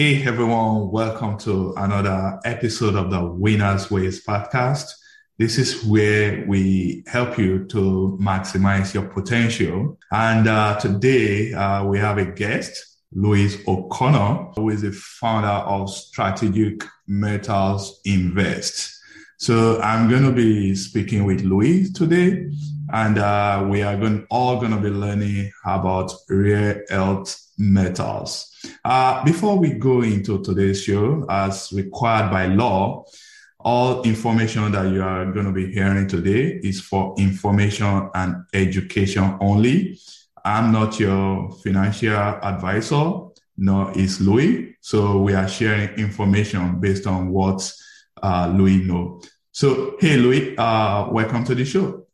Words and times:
Hey 0.00 0.26
everyone, 0.26 0.90
welcome 0.90 1.36
to 1.40 1.74
another 1.76 2.40
episode 2.46 2.94
of 2.94 3.10
the 3.10 3.22
Winners 3.22 3.90
Ways 3.90 4.24
podcast. 4.24 4.86
This 5.38 5.58
is 5.58 5.84
where 5.84 6.42
we 6.48 7.04
help 7.06 7.36
you 7.36 7.66
to 7.66 8.16
maximize 8.18 8.94
your 8.94 9.02
potential. 9.02 9.98
And 10.10 10.48
uh, 10.48 10.80
today 10.80 11.52
uh, 11.52 11.84
we 11.84 11.98
have 11.98 12.16
a 12.16 12.24
guest, 12.24 12.96
Louis 13.12 13.62
O'Connor, 13.68 14.52
who 14.56 14.70
is 14.70 14.80
the 14.80 14.92
founder 14.92 15.48
of 15.48 15.90
Strategic 15.90 16.82
Metals 17.06 18.00
Invest. 18.06 18.98
So 19.36 19.82
I'm 19.82 20.08
going 20.08 20.24
to 20.24 20.32
be 20.32 20.74
speaking 20.76 21.24
with 21.24 21.42
Louis 21.42 21.92
today, 21.92 22.48
and 22.90 23.18
uh, 23.18 23.66
we 23.68 23.82
are 23.82 23.98
going 23.98 24.26
all 24.30 24.60
going 24.60 24.72
to 24.72 24.80
be 24.80 24.88
learning 24.88 25.52
about 25.66 26.10
rare 26.30 26.86
earth 26.90 27.38
metals. 27.58 28.49
Uh, 28.84 29.24
before 29.24 29.58
we 29.58 29.70
go 29.70 30.02
into 30.02 30.42
today's 30.42 30.82
show, 30.82 31.24
as 31.28 31.72
required 31.72 32.30
by 32.30 32.46
law, 32.46 33.04
all 33.58 34.02
information 34.02 34.72
that 34.72 34.90
you 34.90 35.02
are 35.02 35.30
going 35.32 35.46
to 35.46 35.52
be 35.52 35.72
hearing 35.72 36.08
today 36.08 36.60
is 36.62 36.80
for 36.80 37.14
information 37.18 38.08
and 38.14 38.44
education 38.54 39.36
only. 39.40 39.98
I'm 40.44 40.72
not 40.72 40.98
your 40.98 41.50
financial 41.62 42.16
advisor, 42.16 43.12
nor 43.58 43.92
is 43.98 44.20
Louis. 44.20 44.76
So 44.80 45.20
we 45.20 45.34
are 45.34 45.48
sharing 45.48 45.90
information 45.98 46.80
based 46.80 47.06
on 47.06 47.30
what 47.30 47.70
uh, 48.22 48.52
Louis 48.56 48.78
knows. 48.78 49.28
So, 49.52 49.96
hey, 50.00 50.16
Louis, 50.16 50.56
uh, 50.56 51.08
welcome 51.10 51.44
to 51.44 51.54
the 51.54 51.64
show. 51.64 52.06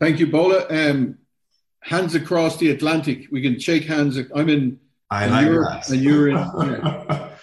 Thank 0.00 0.18
you, 0.18 0.26
Bola. 0.26 0.66
Um, 0.68 1.18
hands 1.80 2.14
across 2.16 2.56
the 2.56 2.70
Atlantic. 2.70 3.28
We 3.30 3.40
can 3.40 3.60
shake 3.60 3.84
hands. 3.84 4.18
I'm 4.34 4.48
in 4.48 4.80
I 5.10 5.26
like 5.26 5.46
that. 5.48 5.90
And 5.90 6.00
you're 6.00 6.28
in. 6.28 6.36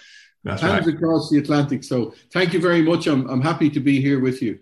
Yeah. 0.44 0.50
That's 0.50 0.60
Hands 0.60 0.84
right. 0.84 0.94
across 0.94 1.30
the 1.30 1.38
Atlantic. 1.38 1.82
So 1.84 2.14
thank 2.30 2.52
you 2.52 2.60
very 2.60 2.82
much. 2.82 3.06
I'm, 3.06 3.26
I'm 3.30 3.40
happy 3.40 3.70
to 3.70 3.80
be 3.80 4.02
here 4.02 4.20
with 4.20 4.42
you. 4.42 4.58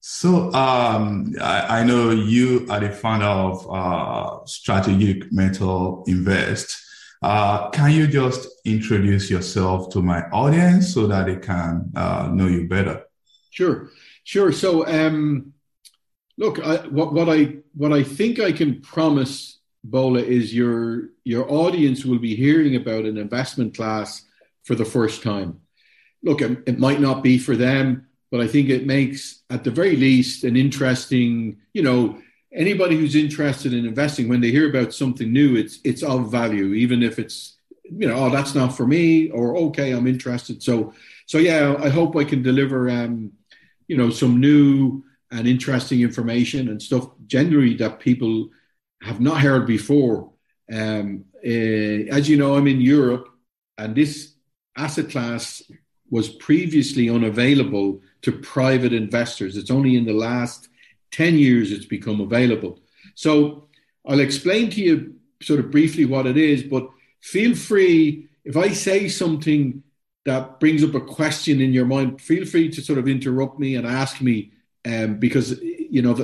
So 0.00 0.52
um, 0.54 1.34
I, 1.40 1.80
I, 1.80 1.84
know 1.84 2.12
you 2.12 2.66
are 2.70 2.80
the 2.80 2.90
founder 2.90 3.26
of 3.26 3.68
uh, 3.70 4.46
Strategic 4.46 5.30
Metal 5.32 6.04
Invest. 6.06 6.82
Uh, 7.22 7.68
can 7.70 7.90
you 7.90 8.06
just 8.06 8.48
introduce 8.64 9.30
yourself 9.30 9.90
to 9.90 10.00
my 10.00 10.22
audience 10.30 10.94
so 10.94 11.06
that 11.08 11.26
they 11.26 11.36
can 11.36 11.90
uh, 11.94 12.30
know 12.32 12.46
you 12.46 12.68
better? 12.68 13.04
Sure, 13.50 13.90
sure. 14.22 14.52
So 14.52 14.86
um, 14.86 15.52
look, 16.38 16.64
I, 16.64 16.86
what, 16.86 17.12
what 17.12 17.28
I 17.28 17.56
what 17.74 17.92
I 17.92 18.02
think 18.02 18.38
I 18.38 18.52
can 18.52 18.80
promise 18.80 19.55
Bola 19.90 20.20
is 20.20 20.54
your 20.54 21.10
your 21.24 21.50
audience 21.50 22.04
will 22.04 22.18
be 22.18 22.34
hearing 22.34 22.76
about 22.76 23.04
an 23.04 23.16
investment 23.16 23.74
class 23.76 24.22
for 24.64 24.74
the 24.74 24.84
first 24.84 25.22
time. 25.22 25.60
Look, 26.22 26.40
it, 26.42 26.78
might 26.78 27.00
not 27.00 27.22
be 27.22 27.38
for 27.38 27.56
them, 27.56 28.06
but 28.30 28.40
I 28.40 28.48
think 28.48 28.68
it 28.68 28.86
makes 28.86 29.42
at 29.50 29.62
the 29.64 29.70
very 29.70 29.96
least 29.96 30.44
an 30.44 30.56
interesting, 30.56 31.58
you 31.72 31.82
know, 31.82 32.20
anybody 32.52 32.96
who's 32.96 33.14
interested 33.14 33.72
in 33.72 33.86
investing 33.86 34.28
when 34.28 34.40
they 34.40 34.50
hear 34.50 34.68
about 34.68 34.92
something 34.92 35.32
new, 35.32 35.56
it's 35.56 35.78
it's 35.84 36.02
of 36.02 36.30
value, 36.30 36.74
even 36.74 37.02
if 37.02 37.18
it's 37.18 37.56
you 37.84 38.08
know, 38.08 38.16
oh, 38.16 38.30
that's 38.30 38.54
not 38.54 38.76
for 38.76 38.86
me, 38.86 39.30
or 39.30 39.56
okay, 39.56 39.92
I'm 39.92 40.06
interested. 40.06 40.62
So 40.62 40.92
so 41.26 41.38
yeah, 41.38 41.76
I 41.78 41.88
hope 41.88 42.16
I 42.16 42.24
can 42.24 42.42
deliver 42.42 42.90
um, 42.90 43.32
you 43.88 43.96
know, 43.96 44.10
some 44.10 44.40
new 44.40 45.04
and 45.30 45.46
interesting 45.46 46.00
information 46.00 46.68
and 46.68 46.80
stuff 46.80 47.08
generally 47.26 47.74
that 47.74 48.00
people 48.00 48.48
have 49.02 49.20
not 49.20 49.40
heard 49.40 49.66
before. 49.66 50.32
Um, 50.72 51.24
uh, 51.44 51.48
as 51.48 52.28
you 52.28 52.36
know, 52.36 52.56
I'm 52.56 52.66
in 52.66 52.80
Europe, 52.80 53.28
and 53.78 53.94
this 53.94 54.34
asset 54.76 55.10
class 55.10 55.62
was 56.10 56.28
previously 56.28 57.10
unavailable 57.10 58.00
to 58.22 58.32
private 58.32 58.92
investors. 58.92 59.56
It's 59.56 59.70
only 59.70 59.96
in 59.96 60.04
the 60.04 60.12
last 60.12 60.68
10 61.12 61.38
years 61.38 61.72
it's 61.72 61.86
become 61.86 62.20
available. 62.20 62.80
So 63.14 63.68
I'll 64.06 64.20
explain 64.20 64.70
to 64.70 64.80
you 64.80 65.14
sort 65.42 65.60
of 65.60 65.70
briefly 65.70 66.04
what 66.04 66.26
it 66.26 66.36
is, 66.36 66.62
but 66.62 66.88
feel 67.20 67.54
free, 67.54 68.28
if 68.44 68.56
I 68.56 68.68
say 68.68 69.08
something 69.08 69.82
that 70.24 70.60
brings 70.60 70.82
up 70.84 70.94
a 70.94 71.00
question 71.00 71.60
in 71.60 71.72
your 71.72 71.86
mind, 71.86 72.20
feel 72.20 72.44
free 72.44 72.68
to 72.70 72.80
sort 72.80 72.98
of 72.98 73.08
interrupt 73.08 73.58
me 73.58 73.76
and 73.76 73.86
ask 73.86 74.20
me 74.20 74.52
um, 74.84 75.18
because, 75.18 75.60
you 75.96 76.02
know, 76.02 76.14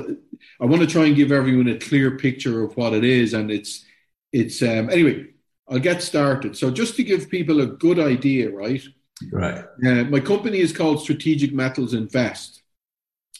I 0.61 0.65
want 0.65 0.83
to 0.83 0.87
try 0.87 1.05
and 1.05 1.15
give 1.15 1.31
everyone 1.31 1.67
a 1.67 1.79
clear 1.79 2.15
picture 2.15 2.63
of 2.63 2.77
what 2.77 2.93
it 2.93 3.03
is. 3.03 3.33
And 3.33 3.49
it's, 3.49 3.83
it's, 4.31 4.61
um, 4.61 4.91
anyway, 4.91 5.29
I'll 5.67 5.79
get 5.79 6.03
started. 6.03 6.55
So 6.55 6.69
just 6.69 6.95
to 6.97 7.03
give 7.03 7.27
people 7.27 7.59
a 7.59 7.65
good 7.65 7.97
idea, 7.97 8.51
right? 8.51 8.83
Right. 9.31 9.65
Uh, 9.83 10.03
my 10.03 10.19
company 10.19 10.59
is 10.59 10.71
called 10.71 11.01
Strategic 11.01 11.53
Metals 11.53 11.95
Invest. 11.95 12.61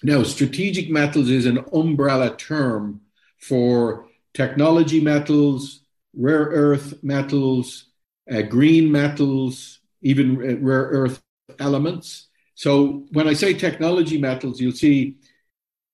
Now, 0.01 0.23
strategic 0.23 0.89
metals 0.89 1.29
is 1.29 1.45
an 1.45 1.63
umbrella 1.71 2.35
term 2.35 3.01
for 3.39 4.07
technology 4.33 4.99
metals, 4.99 5.81
rare 6.15 6.45
earth 6.45 7.03
metals, 7.03 7.91
uh, 8.31 8.41
green 8.41 8.91
metals, 8.91 9.81
even 10.01 10.39
rare 10.65 10.87
earth 10.99 11.21
elements. 11.59 12.29
So 12.55 13.05
when 13.11 13.27
I 13.27 13.33
say 13.33 13.53
technology 13.53 14.17
metals, 14.17 14.59
you'll 14.59 14.71
see 14.71 15.17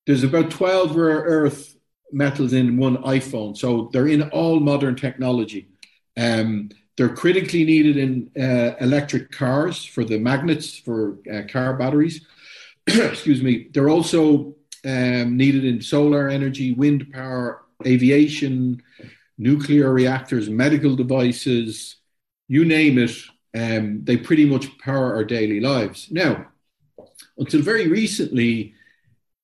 there's 0.09 0.24
about 0.24 0.50
12 0.50 0.96
rare 0.96 1.22
earth 1.22 1.78
metals 2.12 2.52
in 2.53 2.78
one 2.78 2.97
iPhone. 3.03 3.56
So 3.56 3.92
they're 3.94 4.08
in 4.08 4.24
all 4.31 4.59
modern 4.59 4.96
technology. 4.96 5.70
Um, 6.18 6.70
they're 6.97 7.14
critically 7.14 7.64
needed 7.64 7.96
in 7.96 8.31
uh, 8.36 8.75
electric 8.81 9.30
cars 9.30 9.86
for 9.86 10.03
the 10.03 10.18
magnets 10.18 10.80
for 10.80 11.19
uh, 11.31 11.44
car 11.48 11.78
batteries. 11.78 12.25
Excuse 12.88 13.44
me. 13.44 13.68
They're 13.72 13.92
also 13.92 14.56
um, 14.84 15.38
needed 15.38 15.64
in 15.64 15.80
solar 15.80 16.28
energy, 16.28 16.72
wind 16.72 17.14
power, 17.14 17.66
aviation, 17.86 18.81
nuclear 19.38 19.94
reactors, 19.94 20.50
medical 20.50 20.96
devices, 20.96 21.98
you 22.48 22.66
name 22.66 22.98
it. 22.98 23.16
Um, 23.56 24.03
they 24.06 24.18
pretty 24.18 24.48
much 24.48 24.75
power 24.80 25.14
our 25.14 25.24
daily 25.24 25.59
lives. 25.59 26.08
Now, 26.09 26.48
until 27.38 27.62
very 27.62 27.88
recently, 27.88 28.74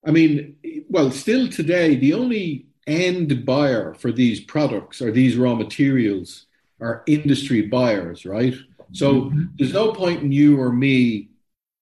I 0.06 0.12
mean, 0.12 0.56
well, 0.90 1.12
still 1.12 1.50
today, 1.50 1.96
the 1.96 2.14
only 2.14 2.68
end 2.88 3.46
buyer 3.46 3.94
for 3.96 4.12
these 4.12 4.40
products 4.40 5.02
or 5.02 5.12
these 5.12 5.36
raw 5.36 5.56
materials 5.56 6.46
are 6.80 7.04
industry 7.08 7.64
buyers, 7.64 8.26
right? 8.26 8.54
So 8.92 9.14
mm-hmm. 9.14 9.46
there's 9.58 9.74
no 9.74 9.92
point 9.92 10.22
in 10.22 10.32
you 10.32 10.60
or 10.60 10.72
me 10.72 11.30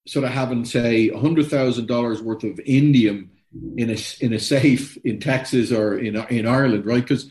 sort 0.07 0.25
of 0.25 0.31
having, 0.31 0.65
say, 0.65 1.09
$100,000 1.09 2.21
worth 2.21 2.43
of 2.43 2.55
indium 2.65 3.29
in 3.77 3.89
a, 3.89 3.97
in 4.23 4.33
a 4.33 4.39
safe 4.39 4.97
in 5.03 5.19
Texas 5.19 5.71
or 5.71 5.97
in, 5.99 6.15
in 6.27 6.47
Ireland, 6.47 6.85
right? 6.85 7.01
Because 7.03 7.29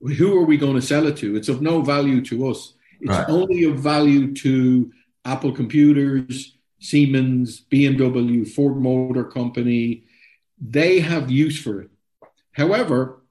who 0.00 0.38
are 0.38 0.44
we 0.44 0.56
going 0.56 0.74
to 0.74 0.82
sell 0.82 1.06
it 1.06 1.16
to? 1.18 1.36
It's 1.36 1.48
of 1.48 1.60
no 1.60 1.82
value 1.82 2.24
to 2.26 2.48
us. 2.48 2.74
It's 3.00 3.10
right. 3.10 3.28
only 3.28 3.64
of 3.64 3.78
value 3.78 4.34
to 4.34 4.92
Apple 5.24 5.52
Computers, 5.52 6.56
Siemens, 6.80 7.62
BMW, 7.70 8.48
Ford 8.48 8.76
Motor 8.76 9.24
Company. 9.24 10.04
They 10.60 11.00
have 11.00 11.30
use 11.30 11.60
for 11.60 11.80
it. 11.82 11.90
However, 12.52 13.22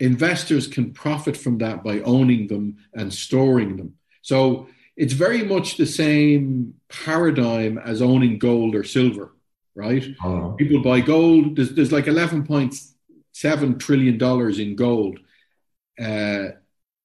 investors 0.00 0.66
can 0.66 0.92
profit 0.92 1.36
from 1.36 1.58
that 1.58 1.82
by 1.82 2.00
owning 2.00 2.46
them 2.46 2.76
and 2.94 3.12
storing 3.12 3.76
them. 3.76 3.94
So 4.22 4.68
it's 4.96 5.12
very 5.12 5.44
much 5.44 5.76
the 5.76 5.86
same 5.86 6.74
paradigm 6.88 7.78
as 7.78 8.02
owning 8.02 8.38
gold 8.38 8.74
or 8.74 8.84
silver, 8.84 9.32
right? 9.74 10.04
Oh. 10.22 10.54
People 10.58 10.82
buy 10.82 11.00
gold. 11.00 11.56
There's, 11.56 11.70
there's 11.74 11.92
like 11.92 12.06
11.7 12.06 13.78
trillion 13.78 14.18
dollars 14.18 14.58
in 14.58 14.76
gold, 14.76 15.20
uh, 16.00 16.48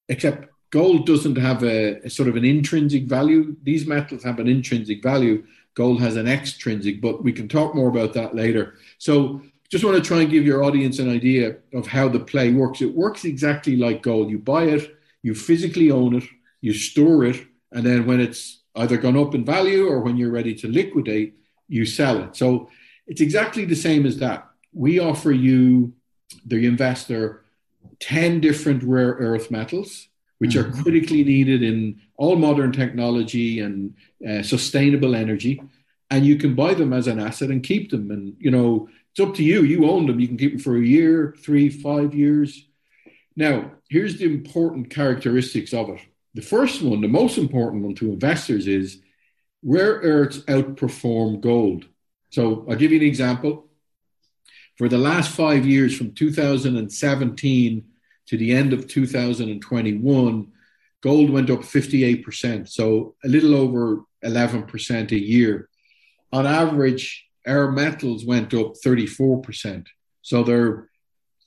except 0.09 0.49
gold 0.71 1.05
doesn't 1.05 1.37
have 1.37 1.63
a, 1.63 2.05
a, 2.05 2.09
sort 2.09 2.29
of 2.29 2.35
an 2.35 2.43
intrinsic 2.43 3.05
value. 3.05 3.55
These 3.61 3.85
metals 3.85 4.23
have 4.23 4.39
an 4.39 4.47
intrinsic 4.47 5.03
value. 5.03 5.45
Gold 5.75 6.01
has 6.01 6.15
an 6.15 6.27
extrinsic, 6.27 7.01
but 7.01 7.23
we 7.23 7.33
can 7.33 7.47
talk 7.47 7.73
more 7.73 7.89
about 7.89 8.13
that 8.13 8.35
later. 8.35 8.75
So 8.97 9.41
just 9.69 9.83
want 9.83 9.97
to 9.97 10.03
try 10.03 10.21
and 10.21 10.29
give 10.29 10.45
your 10.45 10.63
audience 10.63 10.99
an 10.99 11.09
idea 11.09 11.57
of 11.73 11.87
how 11.87 12.07
the 12.07 12.19
play 12.19 12.51
works. 12.51 12.81
It 12.81 12.93
works 12.93 13.25
exactly 13.25 13.75
like 13.75 14.03
gold. 14.03 14.29
You 14.29 14.37
buy 14.37 14.65
it, 14.65 14.95
you 15.23 15.33
physically 15.33 15.89
own 15.89 16.15
it, 16.15 16.23
you 16.61 16.73
store 16.73 17.25
it, 17.25 17.45
And 17.73 17.85
then 17.85 18.05
when 18.05 18.21
it's 18.21 18.61
either 18.75 18.97
gone 18.97 19.17
up 19.17 19.35
in 19.35 19.43
value 19.43 19.87
or 19.87 19.99
when 19.99 20.15
you're 20.15 20.31
ready 20.31 20.53
to 20.55 20.67
liquidate, 20.67 21.35
you 21.67 21.85
sell 21.85 22.23
it. 22.23 22.35
So 22.35 22.69
it's 23.07 23.21
exactly 23.21 23.65
the 23.65 23.75
same 23.75 24.05
as 24.05 24.17
that. 24.19 24.47
We 24.71 24.99
offer 24.99 25.31
you, 25.31 25.93
the 26.45 26.65
investor, 26.65 27.43
10 27.99 28.39
different 28.39 28.83
rare 28.83 29.13
earth 29.13 29.51
metals, 29.51 30.07
which 30.43 30.55
mm-hmm. 30.55 30.77
are 30.77 30.83
critically 30.83 31.23
needed 31.23 31.63
in 31.63 32.01
all 32.17 32.35
modern 32.35 32.73
technology 32.73 33.61
and 33.61 33.95
uh, 34.29 34.43
sustainable 34.43 35.15
energy. 35.15 35.63
And 36.11 36.25
you 36.25 36.35
can 36.35 36.53
buy 36.53 36.73
them 36.73 36.91
as 36.91 37.07
an 37.07 37.17
asset 37.17 37.49
and 37.49 37.63
keep 37.63 37.91
them. 37.91 38.11
And, 38.11 38.35
you 38.39 38.51
know, 38.51 38.89
it's 39.11 39.21
up 39.21 39.35
to 39.35 39.43
you. 39.43 39.63
You 39.63 39.89
own 39.89 40.05
them. 40.05 40.19
You 40.19 40.27
can 40.27 40.35
keep 40.35 40.51
them 40.51 40.59
for 40.59 40.75
a 40.75 40.85
year, 40.85 41.33
three, 41.39 41.69
five 41.69 42.13
years. 42.13 42.67
Now, 43.37 43.71
here's 43.87 44.19
the 44.19 44.25
important 44.25 44.89
characteristics 44.89 45.73
of 45.73 45.87
it. 45.87 46.01
The 46.33 46.41
first 46.41 46.81
one, 46.81 46.99
the 46.99 47.07
most 47.07 47.37
important 47.37 47.83
one 47.83 47.95
to 47.95 48.11
investors 48.11 48.67
is 48.67 48.99
rare 49.63 50.01
earths 50.03 50.39
outperform 50.39 51.39
gold. 51.39 51.85
So 52.31 52.65
I'll 52.69 52.75
give 52.75 52.91
you 52.91 52.99
an 52.99 53.07
example. 53.07 53.69
For 54.77 54.89
the 54.89 54.97
last 54.97 55.31
five 55.31 55.65
years, 55.65 55.95
from 55.95 56.11
2017 56.11 57.85
to 58.27 58.37
the 58.37 58.51
end 58.51 58.73
of 58.73 58.87
2021, 58.87 60.51
gold 61.01 61.29
went 61.29 61.49
up 61.49 61.59
58%, 61.59 62.69
so 62.69 63.15
a 63.23 63.27
little 63.27 63.55
over 63.55 64.03
11% 64.23 65.11
a 65.11 65.19
year. 65.19 65.69
On 66.31 66.45
average, 66.45 67.27
our 67.45 67.71
metals 67.71 68.25
went 68.25 68.53
up 68.53 68.73
34%. 68.83 69.85
So 70.21 70.43
they're 70.43 70.89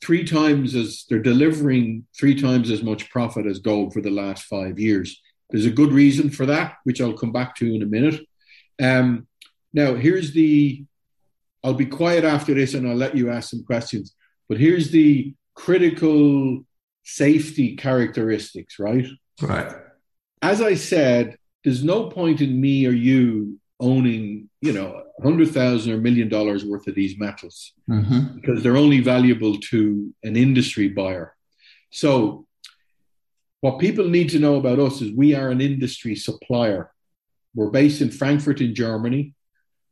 three 0.02 0.24
times 0.24 0.74
as 0.74 1.04
they're 1.08 1.18
delivering 1.18 2.06
three 2.18 2.40
times 2.40 2.70
as 2.70 2.82
much 2.82 3.08
profit 3.10 3.46
as 3.46 3.58
gold 3.58 3.92
for 3.92 4.02
the 4.02 4.10
last 4.10 4.44
five 4.44 4.78
years. 4.78 5.20
There's 5.50 5.66
a 5.66 5.70
good 5.70 5.92
reason 5.92 6.30
for 6.30 6.46
that, 6.46 6.76
which 6.84 7.00
I'll 7.00 7.16
come 7.16 7.32
back 7.32 7.56
to 7.56 7.74
in 7.74 7.82
a 7.82 7.86
minute. 7.86 8.20
Um, 8.80 9.26
now, 9.72 9.94
here's 9.94 10.32
the 10.32 10.84
I'll 11.64 11.74
be 11.74 11.86
quiet 11.86 12.22
after 12.22 12.54
this 12.54 12.74
and 12.74 12.88
I'll 12.88 12.94
let 12.96 13.16
you 13.16 13.30
ask 13.30 13.50
some 13.50 13.64
questions. 13.64 14.14
But 14.48 14.58
here's 14.58 14.90
the 14.90 15.34
critical 15.56 16.64
safety 17.02 17.74
characteristics, 17.74 18.78
right? 18.78 19.06
Right. 19.42 19.72
As 20.42 20.62
I 20.62 20.74
said, 20.74 21.36
there's 21.64 21.82
no 21.82 22.08
point 22.08 22.40
in 22.40 22.60
me 22.60 22.86
or 22.86 22.92
you 22.92 23.58
owning, 23.80 24.48
you 24.60 24.72
know, 24.72 25.02
a 25.18 25.22
hundred 25.22 25.50
thousand 25.50 25.92
or 25.92 25.98
million 25.98 26.28
dollars 26.28 26.64
worth 26.64 26.86
of 26.86 26.94
these 26.94 27.18
metals 27.18 27.72
mm-hmm. 27.88 28.36
because 28.36 28.62
they're 28.62 28.76
only 28.76 29.00
valuable 29.00 29.58
to 29.58 30.14
an 30.22 30.36
industry 30.36 30.88
buyer. 30.88 31.34
So, 31.90 32.46
what 33.62 33.78
people 33.80 34.08
need 34.08 34.30
to 34.30 34.38
know 34.38 34.56
about 34.56 34.78
us 34.78 35.00
is 35.00 35.10
we 35.12 35.34
are 35.34 35.50
an 35.50 35.60
industry 35.60 36.14
supplier. 36.14 36.92
We're 37.54 37.70
based 37.70 38.02
in 38.02 38.10
Frankfurt 38.10 38.60
in 38.60 38.74
Germany. 38.74 39.34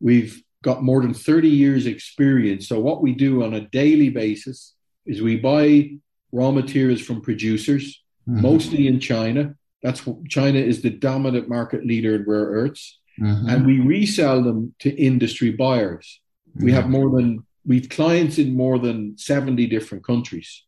We've 0.01 0.45
got 0.63 0.83
more 0.83 1.01
than 1.03 1.15
30 1.15 1.49
years 1.49 1.87
experience. 1.87 2.69
So 2.69 2.79
what 2.79 3.03
we 3.03 3.15
do 3.15 3.43
on 3.43 3.55
a 3.55 3.69
daily 3.69 4.11
basis 4.11 4.75
is 5.07 5.23
we 5.23 5.37
buy 5.37 5.91
raw 6.33 6.51
materials 6.51 7.01
from 7.01 7.21
producers, 7.21 8.03
mm-hmm. 8.29 8.43
mostly 8.43 8.87
in 8.87 9.01
China. 9.01 9.55
That's 9.83 10.03
China 10.29 10.59
is 10.59 10.83
the 10.83 10.91
dominant 10.91 11.49
market 11.49 11.85
leader 11.85 12.15
in 12.15 12.25
rare 12.27 12.47
earths 12.47 12.99
mm-hmm. 13.21 13.49
and 13.49 13.67
we 13.67 13.81
resell 13.81 14.43
them 14.43 14.75
to 14.81 14.91
industry 14.91 15.51
buyers. 15.51 16.21
We 16.57 16.71
have 16.73 16.89
more 16.89 17.11
than 17.11 17.45
we've 17.67 17.89
clients 17.89 18.39
in 18.39 18.57
more 18.57 18.79
than 18.79 19.19
70 19.19 19.67
different 19.67 20.05
countries. 20.05 20.63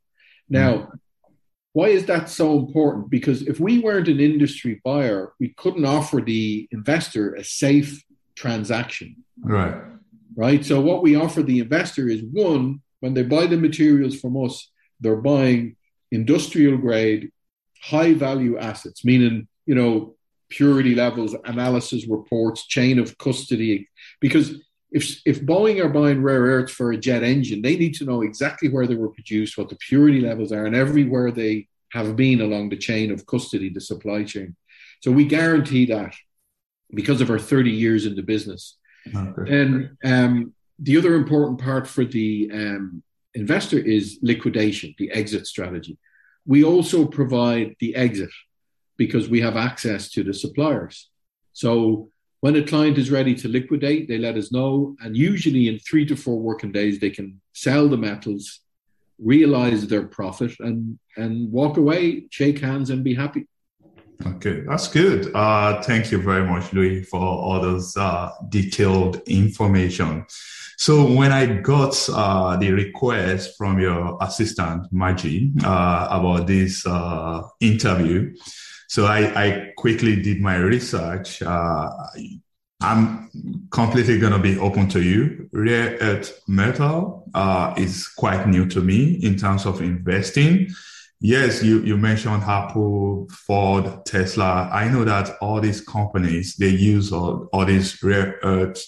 Now, 0.49 0.73
mm-hmm. 0.73 0.97
why 1.75 1.89
is 1.89 2.07
that 2.07 2.29
so 2.29 2.59
important? 2.59 3.09
Because 3.09 3.43
if 3.43 3.61
we 3.61 3.79
weren't 3.79 4.09
an 4.09 4.19
industry 4.19 4.81
buyer, 4.85 5.33
we 5.39 5.51
couldn't 5.51 5.85
offer 5.85 6.21
the 6.21 6.69
investor 6.73 7.35
a 7.35 7.45
safe 7.45 8.03
transaction. 8.35 9.25
Right. 9.41 9.77
Right. 10.35 10.65
So 10.65 10.81
what 10.81 11.03
we 11.03 11.15
offer 11.15 11.43
the 11.43 11.61
investor 11.61 12.09
is 12.09 12.23
one, 12.23 12.83
when 13.01 13.15
they 13.15 13.23
buy 13.23 13.47
the 13.47 13.57
materials 13.57 14.19
from 14.19 14.37
us, 14.43 14.71
they're 15.01 15.17
buying 15.17 15.77
industrial 16.11 16.79
grade, 16.79 17.31
high 17.83 18.15
value 18.15 18.59
assets, 18.59 19.05
meaning, 19.05 19.49
you 19.67 19.75
know, 19.75 20.15
purity 20.49 20.95
levels, 20.95 21.35
analysis 21.45 22.07
reports, 22.07 22.67
chain 22.67 22.99
of 22.99 23.19
custody. 23.19 23.89
Because 24.21 24.63
if 24.91 25.21
if 25.27 25.43
Boeing 25.43 25.85
are 25.85 25.89
buying 25.89 26.23
rare 26.23 26.43
earths 26.43 26.73
for 26.73 26.93
a 26.93 26.97
jet 26.97 27.23
engine, 27.23 27.63
they 27.63 27.77
need 27.77 27.95
to 27.95 28.05
know 28.05 28.23
exactly 28.23 28.69
where 28.69 28.87
they 28.87 28.95
were 28.95 29.11
produced, 29.11 29.59
what 29.59 29.69
the 29.69 29.77
purity 29.77 30.21
levels 30.21 30.53
are, 30.53 30.65
and 30.65 30.77
everywhere 30.77 31.31
they 31.31 31.69
have 31.93 32.17
been 32.17 32.41
along 32.41 32.69
the 32.69 32.77
chain 32.77 33.11
of 33.11 33.27
custody, 33.27 33.69
the 33.69 33.81
supply 33.81 34.25
chain. 34.25 34.57
So 35.03 35.11
we 35.13 35.25
guarantee 35.25 35.87
that 35.87 36.15
because 36.93 37.21
of 37.21 37.31
our 37.31 37.39
30 37.39 37.71
years 37.71 38.07
in 38.07 38.17
the 38.17 38.23
business. 38.23 38.77
Okay. 39.15 39.61
And 39.61 39.97
um, 40.05 40.55
the 40.79 40.97
other 40.97 41.15
important 41.15 41.61
part 41.61 41.87
for 41.87 42.05
the 42.05 42.51
um, 42.53 43.03
investor 43.35 43.79
is 43.79 44.19
liquidation, 44.23 44.95
the 44.99 45.11
exit 45.13 45.47
strategy. 45.47 45.99
We 46.47 46.65
also 46.65 47.07
provide 47.07 47.77
the 47.81 47.95
exit 47.95 48.31
because 48.97 49.29
we 49.29 49.41
have 49.41 49.57
access 49.57 50.11
to 50.13 50.23
the 50.23 50.35
suppliers. 50.35 51.11
So 51.53 52.11
when 52.41 52.57
a 52.57 52.63
client 52.63 52.99
is 52.99 53.11
ready 53.11 53.35
to 53.37 53.49
liquidate, 53.49 54.09
they 54.09 54.19
let 54.19 54.37
us 54.37 54.53
know. 54.53 54.97
And 55.01 55.17
usually 55.17 55.69
in 55.69 55.79
three 55.79 56.07
to 56.07 56.17
four 56.17 56.39
working 56.39 56.73
days, 56.73 56.99
they 56.99 57.11
can 57.11 57.41
sell 57.53 57.89
the 57.89 57.97
metals, 57.97 58.61
realize 59.19 59.87
their 59.87 60.07
profit, 60.07 60.53
and, 60.61 60.99
and 61.17 61.51
walk 61.51 61.77
away, 61.77 62.27
shake 62.31 62.59
hands, 62.59 62.91
and 62.91 63.03
be 63.03 63.15
happy. 63.15 63.49
Okay, 64.25 64.63
that's 64.67 64.89
good. 64.89 65.35
Uh, 65.35 65.83
thank 65.83 66.11
you 66.11 66.23
very 66.23 66.47
much, 66.47 66.73
Louis, 66.73 67.03
for 67.03 67.21
all 67.21 67.61
those 67.61 67.97
uh, 67.97 68.31
detailed 68.49 69.21
information. 69.27 70.25
So 70.79 71.11
when 71.11 71.33
I 71.33 71.47
got 71.47 71.97
uh, 72.13 72.57
the 72.57 72.71
request 72.73 73.57
from 73.57 73.81
your 73.81 74.19
assistant, 74.21 74.87
Maggie, 74.93 75.53
uh, 75.65 76.09
about 76.11 76.47
this 76.47 76.87
uh, 76.87 77.43
interview, 77.61 78.35
so 78.89 79.07
I, 79.07 79.45
I 79.45 79.73
quickly 79.77 80.21
did 80.21 80.41
my 80.41 80.57
research. 80.57 81.43
Uh, 81.43 81.91
I'm 82.81 83.31
completely 83.71 84.19
going 84.19 84.35
to 84.35 84.39
be 84.39 84.59
open 84.59 84.89
to 84.91 85.03
you. 85.03 85.49
Rare 85.53 85.97
earth 86.01 86.41
metal 86.47 87.25
uh, 87.35 87.75
is 87.77 88.07
quite 88.07 88.47
new 88.47 88.67
to 88.69 88.81
me 88.83 89.15
in 89.23 89.37
terms 89.37 89.65
of 89.65 89.81
investing. 89.81 90.69
Yes, 91.21 91.63
you, 91.63 91.81
you 91.81 91.97
mentioned 91.97 92.43
Apple, 92.43 93.29
Ford, 93.31 94.05
Tesla. 94.05 94.69
I 94.71 94.89
know 94.89 95.05
that 95.05 95.39
all 95.41 95.61
these 95.61 95.81
companies, 95.81 96.57
they 96.57 96.69
use 96.69 97.13
all, 97.13 97.49
all 97.53 97.65
these 97.65 98.03
rare 98.03 98.39
earth 98.43 98.85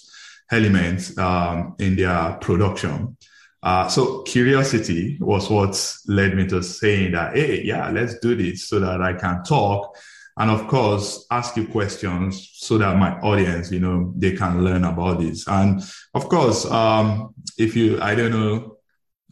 elements 0.51 1.17
um, 1.19 1.75
in 1.79 1.97
their 1.97 2.39
production. 2.41 3.17
Uh, 3.63 3.89
so 3.89 4.23
curiosity 4.23 5.19
was 5.21 5.51
what 5.51 5.97
led 6.07 6.37
me 6.37 6.47
to 6.47 6.63
saying 6.63 7.13
that, 7.13 7.37
hey, 7.37 7.63
yeah, 7.63 7.91
let's 7.91 8.19
do 8.21 8.35
this 8.35 8.69
so 8.69 8.79
that 8.79 9.03
I 9.03 9.15
can 9.15 9.43
talk 9.43 9.97
and 10.39 10.51
of 10.53 10.69
course 10.69 11.27
ask 11.31 11.57
you 11.57 11.67
questions 11.67 12.51
so 12.55 12.79
that 12.79 12.97
my 12.97 13.19
audience, 13.21 13.73
you 13.73 13.81
know, 13.81 14.13
they 14.17 14.33
can 14.37 14.65
learn 14.65 14.85
about 14.85 15.19
this. 15.19 15.49
And 15.49 15.83
of 16.15 16.29
course, 16.29 16.65
um, 16.67 17.35
if 17.59 17.75
you, 17.75 18.01
I 18.01 18.15
don't 18.15 18.31
know, 18.31 18.77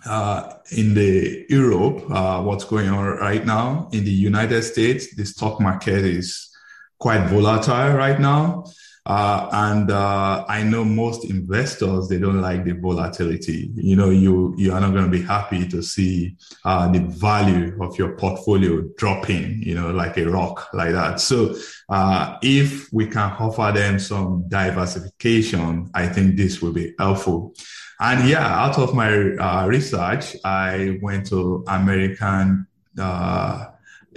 uh, 0.04 0.54
in 0.72 0.94
the 0.94 1.46
Europe, 1.48 2.10
uh, 2.10 2.42
what's 2.42 2.64
going 2.64 2.88
on 2.88 3.04
right 3.04 3.44
now 3.46 3.88
in 3.92 4.04
the 4.04 4.10
United 4.10 4.62
States, 4.62 5.14
the 5.14 5.24
stock 5.24 5.60
market 5.60 6.04
is 6.04 6.50
quite 6.98 7.28
volatile 7.28 7.92
right 7.92 8.20
now. 8.20 8.64
Uh, 9.06 9.48
and 9.52 9.92
uh, 9.92 10.44
I 10.48 10.64
know 10.64 10.84
most 10.84 11.30
investors 11.30 12.08
they 12.08 12.18
don't 12.18 12.40
like 12.40 12.64
the 12.64 12.72
volatility. 12.72 13.70
You 13.74 13.94
know, 13.94 14.10
you 14.10 14.52
you 14.58 14.72
are 14.72 14.80
not 14.80 14.92
going 14.92 15.04
to 15.04 15.10
be 15.10 15.22
happy 15.22 15.66
to 15.68 15.80
see 15.80 16.36
uh, 16.64 16.90
the 16.90 16.98
value 16.98 17.80
of 17.80 17.96
your 17.96 18.16
portfolio 18.16 18.82
dropping. 18.98 19.62
You 19.62 19.76
know, 19.76 19.92
like 19.92 20.16
a 20.16 20.28
rock 20.28 20.68
like 20.72 20.90
that. 20.92 21.20
So 21.20 21.54
uh, 21.88 22.36
if 22.42 22.92
we 22.92 23.06
can 23.06 23.30
offer 23.38 23.70
them 23.72 24.00
some 24.00 24.44
diversification, 24.48 25.88
I 25.94 26.08
think 26.08 26.36
this 26.36 26.60
will 26.60 26.72
be 26.72 26.92
helpful. 26.98 27.54
And 28.00 28.28
yeah, 28.28 28.44
out 28.44 28.76
of 28.76 28.92
my 28.92 29.36
uh, 29.36 29.66
research, 29.68 30.34
I 30.44 30.98
went 31.00 31.28
to 31.28 31.64
American 31.68 32.66
uh, 32.98 33.66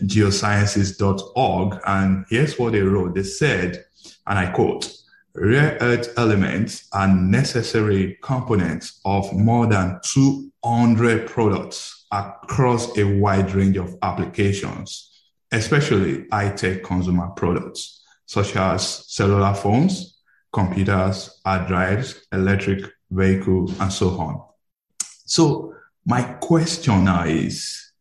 geosciences.org 0.01 1.79
and 1.85 2.25
here's 2.29 2.57
what 2.57 2.73
they 2.73 2.81
wrote. 2.81 3.15
They 3.15 3.23
said 3.23 3.85
and 4.29 4.39
I 4.39 4.51
quote, 4.51 4.93
rare 5.33 5.77
earth 5.81 6.13
elements 6.17 6.87
are 6.93 7.07
necessary 7.07 8.17
components 8.21 9.01
of 9.03 9.33
more 9.33 9.65
than 9.65 9.99
200 10.03 11.27
products 11.27 12.05
across 12.11 12.97
a 12.97 13.03
wide 13.03 13.51
range 13.53 13.77
of 13.77 13.97
applications, 14.03 15.11
especially 15.51 16.27
high-tech 16.31 16.83
consumer 16.83 17.27
products, 17.35 18.03
such 18.27 18.55
as 18.55 19.05
cellular 19.07 19.53
phones, 19.53 20.19
computers, 20.53 21.41
hard 21.43 21.67
drives, 21.67 22.27
electric 22.31 22.85
vehicles, 23.09 23.77
and 23.79 23.91
so 23.91 24.09
on. 24.19 24.41
So 25.25 25.73
my 26.05 26.21
question 26.21 27.05
now 27.05 27.25
is, 27.25 27.91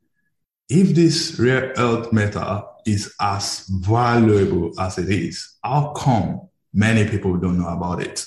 if 0.69 0.95
this 0.95 1.39
rare 1.39 1.73
earth 1.79 2.13
metal 2.13 2.69
is 2.89 3.15
as 3.21 3.67
valuable 3.69 4.73
as 4.81 4.99
it 4.99 5.11
is? 5.11 5.58
How 5.69 5.93
come 5.93 6.49
many 6.73 7.07
people 7.07 7.37
don't 7.37 7.59
know 7.59 7.69
about 7.69 8.01
it? 8.01 8.25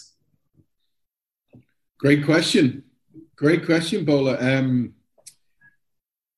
Great 1.97 2.23
question. 2.23 2.83
Great 3.35 3.65
question, 3.65 4.05
Bola. 4.05 4.37
Um, 4.39 4.93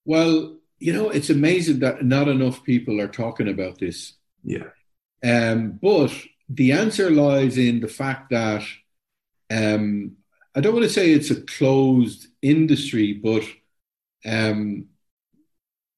well, 0.06 0.60
you 0.80 0.94
know, 0.94 1.10
it's 1.10 1.30
amazing 1.30 1.80
that 1.80 2.06
not 2.06 2.30
enough 2.30 2.64
people 2.64 3.02
are 3.02 3.10
talking 3.10 3.50
about 3.50 3.80
this. 3.80 4.14
Yeah. 4.46 4.70
Um, 5.22 5.78
but 5.82 6.12
the 6.48 6.72
answer 6.72 7.10
lies 7.10 7.58
in 7.58 7.82
the 7.82 7.90
fact 7.90 8.30
that 8.30 8.64
um, 9.52 10.14
I 10.56 10.62
don't 10.62 10.74
want 10.74 10.86
to 10.86 10.90
say 10.90 11.12
it's 11.12 11.32
a 11.32 11.42
closed 11.42 12.28
industry, 12.42 13.12
but 13.12 13.44
um, 14.26 14.86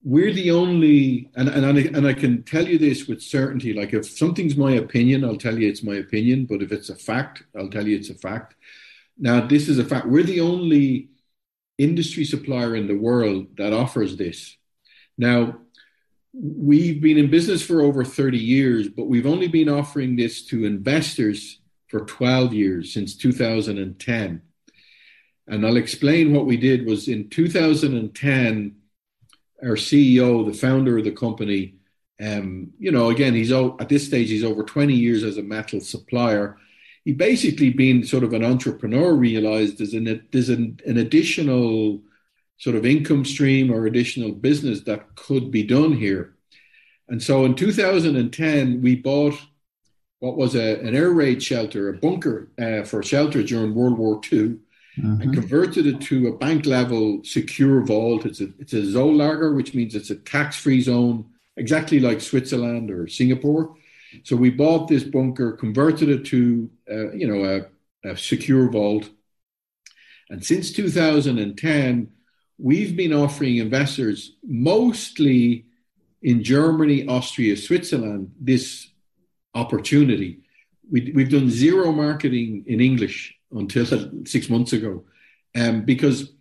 we're 0.06 0.32
the 0.32 0.52
only, 0.52 1.32
and, 1.36 1.50
and, 1.50 1.66
I, 1.66 1.82
and 1.98 2.06
I 2.06 2.14
can 2.14 2.44
tell 2.44 2.68
you 2.68 2.78
this 2.78 3.08
with 3.08 3.24
certainty 3.24 3.74
like, 3.74 3.92
if 3.92 4.08
something's 4.08 4.56
my 4.56 4.74
opinion, 4.74 5.26
I'll 5.26 5.36
tell 5.36 5.58
you 5.58 5.68
it's 5.68 5.82
my 5.82 5.96
opinion, 5.96 6.46
but 6.46 6.62
if 6.62 6.72
it's 6.72 6.90
a 6.90 6.96
fact, 6.96 7.42
I'll 7.58 7.72
tell 7.72 7.88
you 7.88 7.98
it's 7.98 8.12
a 8.12 8.14
fact. 8.14 8.54
Now, 9.18 9.48
this 9.48 9.68
is 9.68 9.80
a 9.80 9.84
fact. 9.84 10.06
We're 10.06 10.22
the 10.22 10.42
only 10.42 11.10
industry 11.80 12.24
supplier 12.24 12.76
in 12.76 12.88
the 12.88 12.96
world 12.96 13.58
that 13.58 13.74
offers 13.74 14.16
this. 14.16 14.56
Now, 15.18 15.58
we've 16.34 17.02
been 17.02 17.18
in 17.18 17.32
business 17.32 17.64
for 17.64 17.82
over 17.82 18.06
30 18.06 18.38
years, 18.38 18.88
but 18.88 19.08
we've 19.08 19.26
only 19.26 19.48
been 19.48 19.70
offering 19.70 20.16
this 20.16 20.46
to 20.46 20.66
investors 20.66 21.62
for 21.88 22.02
12 22.02 22.54
years 22.54 22.94
since 22.94 23.16
2010. 23.18 24.42
And 25.48 25.66
I'll 25.66 25.78
explain 25.78 26.32
what 26.32 26.46
we 26.46 26.58
did 26.58 26.86
was 26.86 27.08
in 27.08 27.30
2010, 27.30 28.76
our 29.62 29.76
CEO, 29.76 30.46
the 30.46 30.58
founder 30.58 30.98
of 30.98 31.04
the 31.04 31.12
company, 31.12 31.76
um, 32.22 32.72
you 32.80 32.92
know, 32.92 33.10
again, 33.10 33.34
he's 33.34 33.52
at 33.52 33.90
this 33.90 34.06
stage, 34.06 34.30
he's 34.30 34.44
over 34.44 34.64
20 34.64 34.94
years 34.94 35.24
as 35.24 35.38
a 35.38 35.44
metal 35.44 35.82
supplier. 35.82 36.58
He 37.04 37.12
basically, 37.12 37.70
being 37.70 38.04
sort 38.04 38.24
of 38.24 38.34
an 38.34 38.44
entrepreneur, 38.44 39.14
realized 39.14 39.78
there's 39.78 39.94
an, 39.94 40.28
there's 40.32 40.50
an, 40.50 40.80
an 40.86 40.98
additional 40.98 42.02
sort 42.58 42.76
of 42.76 42.86
income 42.86 43.26
stream 43.26 43.72
or 43.72 43.86
additional 43.86 44.32
business 44.32 44.82
that 44.82 45.16
could 45.16 45.52
be 45.52 45.64
done 45.64 45.94
here. 45.94 46.36
And 47.10 47.22
so 47.22 47.46
in 47.46 47.56
2010, 47.56 48.82
we 48.82 48.96
bought 48.96 49.36
what 50.20 50.38
was 50.38 50.56
a, 50.56 50.80
an 50.80 50.96
air 50.96 51.12
raid 51.12 51.44
shelter, 51.44 51.90
a 51.90 51.94
bunker 51.94 52.50
uh, 52.60 52.84
for 52.84 53.04
shelter 53.04 53.44
during 53.44 53.76
World 53.76 53.98
War 53.98 54.20
II, 54.32 54.58
mm-hmm. 54.98 55.22
and 55.22 55.34
converted 55.34 55.86
it 55.88 56.02
to 56.02 56.28
a 56.28 56.38
bank 56.38 56.66
level 56.66 57.24
secure 57.24 57.82
vault. 57.82 58.26
It's 58.26 58.42
a, 58.42 58.50
it's 58.60 58.74
a 58.74 58.82
Zollager, 58.82 59.56
which 59.56 59.74
means 59.74 59.96
it's 59.96 60.10
a 60.10 60.16
tax 60.16 60.56
free 60.56 60.82
zone, 60.82 61.26
exactly 61.58 62.00
like 62.00 62.22
Switzerland 62.22 62.92
or 62.92 63.08
Singapore. 63.08 63.76
So 64.24 64.36
we 64.36 64.50
bought 64.50 64.88
this 64.88 65.04
bunker, 65.04 65.54
converted 65.54 66.10
it 66.10 66.26
to, 66.26 66.70
uh, 66.90 67.12
you 67.12 67.28
know, 67.28 67.68
a, 68.06 68.10
a 68.10 68.18
secure 68.18 68.70
vault. 68.70 69.10
And 70.30 70.44
since 70.44 70.72
2010, 70.72 72.12
we've 72.58 72.96
been 72.96 73.14
offering 73.14 73.58
investors 73.58 74.36
mostly 74.44 75.66
in 76.22 76.44
Germany, 76.44 77.08
Austria, 77.08 77.58
Switzerland 77.58 78.32
this 78.40 78.88
opportunity. 79.54 80.40
We, 80.90 81.14
have 81.18 81.30
done 81.30 81.50
zero 81.50 81.92
marketing 81.92 82.64
in 82.68 82.80
English 82.80 83.35
until 83.56 83.86
six 84.26 84.50
months 84.50 84.74
ago, 84.74 85.04
um, 85.56 85.84
because 85.84 86.32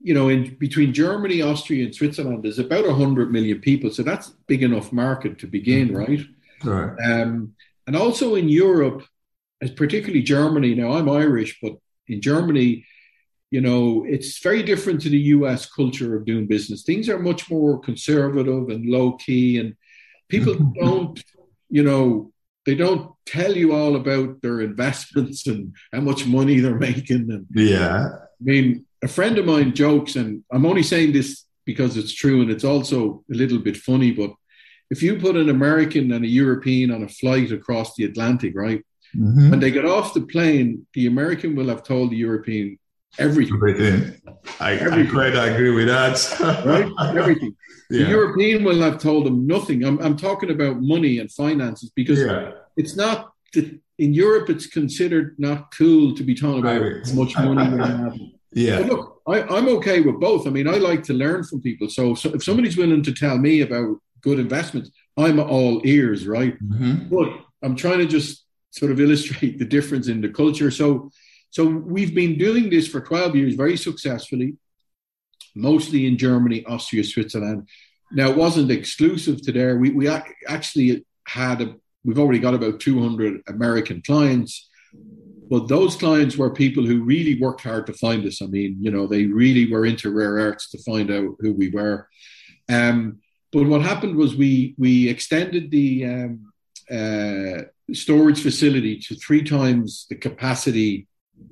you 0.00 0.14
know 0.14 0.28
in 0.28 0.56
between 0.56 0.92
Germany, 0.92 1.42
Austria, 1.42 1.84
and 1.84 1.94
Switzerland, 1.94 2.42
there's 2.42 2.58
about 2.58 2.88
hundred 2.88 3.32
million 3.32 3.60
people, 3.60 3.90
so 3.90 4.02
that's 4.02 4.30
big 4.46 4.62
enough 4.62 4.92
market 4.92 5.38
to 5.38 5.46
begin, 5.46 5.88
mm-hmm. 5.88 5.96
right? 5.96 6.20
Right. 6.64 6.96
Um, 7.04 7.54
and 7.86 7.96
also 7.96 8.36
in 8.36 8.48
Europe, 8.48 9.04
particularly 9.76 10.22
Germany. 10.22 10.74
Now 10.74 10.92
I'm 10.92 11.08
Irish, 11.08 11.58
but 11.60 11.76
in 12.08 12.20
Germany, 12.20 12.84
you 13.50 13.60
know, 13.60 14.04
it's 14.08 14.42
very 14.42 14.62
different 14.62 15.02
to 15.02 15.10
the 15.10 15.18
US 15.36 15.66
culture 15.66 16.16
of 16.16 16.24
doing 16.24 16.46
business. 16.46 16.82
Things 16.82 17.08
are 17.08 17.18
much 17.18 17.50
more 17.50 17.78
conservative 17.80 18.68
and 18.70 18.86
low 18.86 19.12
key, 19.12 19.58
and 19.58 19.76
people 20.28 20.54
don't, 20.80 21.22
you 21.68 21.82
know, 21.82 22.31
they 22.66 22.74
don't 22.74 23.12
tell 23.26 23.56
you 23.56 23.72
all 23.72 23.96
about 23.96 24.40
their 24.42 24.60
investments 24.60 25.46
and 25.52 25.74
how 25.92 26.00
much 26.00 26.26
money 26.26 26.60
they're 26.60 26.78
making. 26.78 27.30
And 27.30 27.46
yeah, 27.54 28.08
I 28.08 28.42
mean, 28.42 28.86
a 29.02 29.08
friend 29.08 29.38
of 29.38 29.46
mine 29.46 29.74
jokes, 29.74 30.16
and 30.16 30.44
I'm 30.50 30.66
only 30.66 30.82
saying 30.82 31.12
this 31.12 31.44
because 31.64 31.96
it's 31.96 32.12
true, 32.12 32.42
and 32.42 32.50
it's 32.50 32.64
also 32.64 33.24
a 33.30 33.34
little 33.34 33.58
bit 33.58 33.76
funny, 33.76 34.10
but 34.10 34.32
if 34.90 35.02
you 35.02 35.18
put 35.18 35.36
an 35.36 35.48
American 35.48 36.12
and 36.12 36.24
a 36.24 36.28
European 36.28 36.90
on 36.90 37.02
a 37.02 37.08
flight 37.08 37.50
across 37.50 37.94
the 37.94 38.04
Atlantic, 38.04 38.52
right? 38.54 38.84
Mm-hmm. 39.16 39.50
When 39.50 39.60
they 39.60 39.70
get 39.70 39.86
off 39.86 40.12
the 40.12 40.20
plane, 40.22 40.86
the 40.92 41.06
American 41.06 41.56
will 41.56 41.68
have 41.68 41.82
told 41.82 42.10
the 42.10 42.16
European, 42.16 42.78
Everything. 43.18 43.54
Everything. 43.56 44.20
I, 44.60 44.72
Everything. 44.74 45.06
I 45.06 45.10
quite 45.10 45.34
agree 45.34 45.70
with 45.70 45.88
that. 45.88 46.64
right? 46.64 47.16
Everything. 47.16 47.54
Yeah. 47.90 48.04
The 48.04 48.10
European 48.10 48.64
will 48.64 48.80
have 48.80 48.98
told 48.98 49.26
them 49.26 49.46
nothing. 49.46 49.84
I'm, 49.84 49.98
I'm 50.00 50.16
talking 50.16 50.50
about 50.50 50.80
money 50.80 51.18
and 51.18 51.30
finances 51.30 51.90
because 51.94 52.20
yeah. 52.20 52.52
it's 52.76 52.96
not, 52.96 53.32
in 53.54 54.14
Europe, 54.14 54.48
it's 54.48 54.66
considered 54.66 55.34
not 55.38 55.74
cool 55.74 56.14
to 56.14 56.22
be 56.22 56.34
talking 56.34 56.60
about 56.60 56.80
right. 56.80 57.06
how 57.06 57.14
much 57.14 57.36
money 57.36 57.70
you 57.70 57.76
have. 57.76 58.18
Yeah. 58.54 58.80
But 58.80 58.86
look, 58.88 59.22
I, 59.26 59.42
I'm 59.44 59.66
okay 59.78 60.00
with 60.02 60.20
both. 60.20 60.46
I 60.46 60.50
mean, 60.50 60.68
I 60.68 60.76
like 60.76 61.02
to 61.04 61.14
learn 61.14 61.42
from 61.42 61.62
people. 61.62 61.88
So, 61.88 62.14
so 62.14 62.34
if 62.34 62.44
somebody's 62.44 62.76
willing 62.76 63.02
to 63.02 63.14
tell 63.14 63.38
me 63.38 63.62
about 63.62 63.96
good 64.20 64.38
investments, 64.38 64.90
I'm 65.16 65.40
all 65.40 65.80
ears, 65.84 66.26
right? 66.26 66.62
Mm-hmm. 66.62 67.08
But 67.08 67.32
I'm 67.62 67.76
trying 67.76 68.00
to 68.00 68.06
just 68.06 68.44
sort 68.70 68.92
of 68.92 69.00
illustrate 69.00 69.58
the 69.58 69.64
difference 69.64 70.08
in 70.08 70.20
the 70.20 70.28
culture. 70.28 70.70
So, 70.70 71.10
so 71.52 71.66
we've 71.66 72.14
been 72.14 72.38
doing 72.38 72.70
this 72.70 72.88
for 72.88 73.02
12 73.02 73.36
years 73.36 73.54
very 73.54 73.76
successfully, 73.76 74.56
mostly 75.54 76.06
in 76.06 76.16
Germany, 76.16 76.64
Austria, 76.64 77.04
Switzerland. 77.04 77.68
Now, 78.10 78.30
it 78.30 78.36
wasn't 78.38 78.70
exclusive 78.70 79.42
to 79.42 79.52
there. 79.52 79.76
We, 79.76 79.90
we 79.90 80.08
actually 80.48 81.04
had, 81.26 81.60
a, 81.60 81.74
we've 82.04 82.18
already 82.18 82.38
got 82.38 82.54
about 82.54 82.80
200 82.80 83.42
American 83.48 84.00
clients, 84.00 84.66
but 85.50 85.68
those 85.68 85.94
clients 85.94 86.38
were 86.38 86.54
people 86.54 86.86
who 86.86 87.04
really 87.04 87.38
worked 87.38 87.60
hard 87.60 87.86
to 87.88 87.92
find 87.92 88.24
us. 88.24 88.40
I 88.40 88.46
mean, 88.46 88.78
you 88.80 88.90
know, 88.90 89.06
they 89.06 89.26
really 89.26 89.70
were 89.70 89.84
into 89.84 90.10
rare 90.10 90.32
earths 90.32 90.70
to 90.70 90.78
find 90.78 91.10
out 91.10 91.36
who 91.40 91.52
we 91.52 91.68
were. 91.68 92.08
Um, 92.70 93.18
but 93.52 93.66
what 93.66 93.82
happened 93.82 94.16
was 94.16 94.34
we 94.34 94.74
we 94.78 95.10
extended 95.10 95.70
the 95.70 96.06
um, 96.06 96.52
uh, 96.90 97.64
storage 97.92 98.40
facility 98.40 98.98
to 99.00 99.14
three 99.16 99.42
times 99.42 100.06
the 100.08 100.14
capacity 100.14 101.06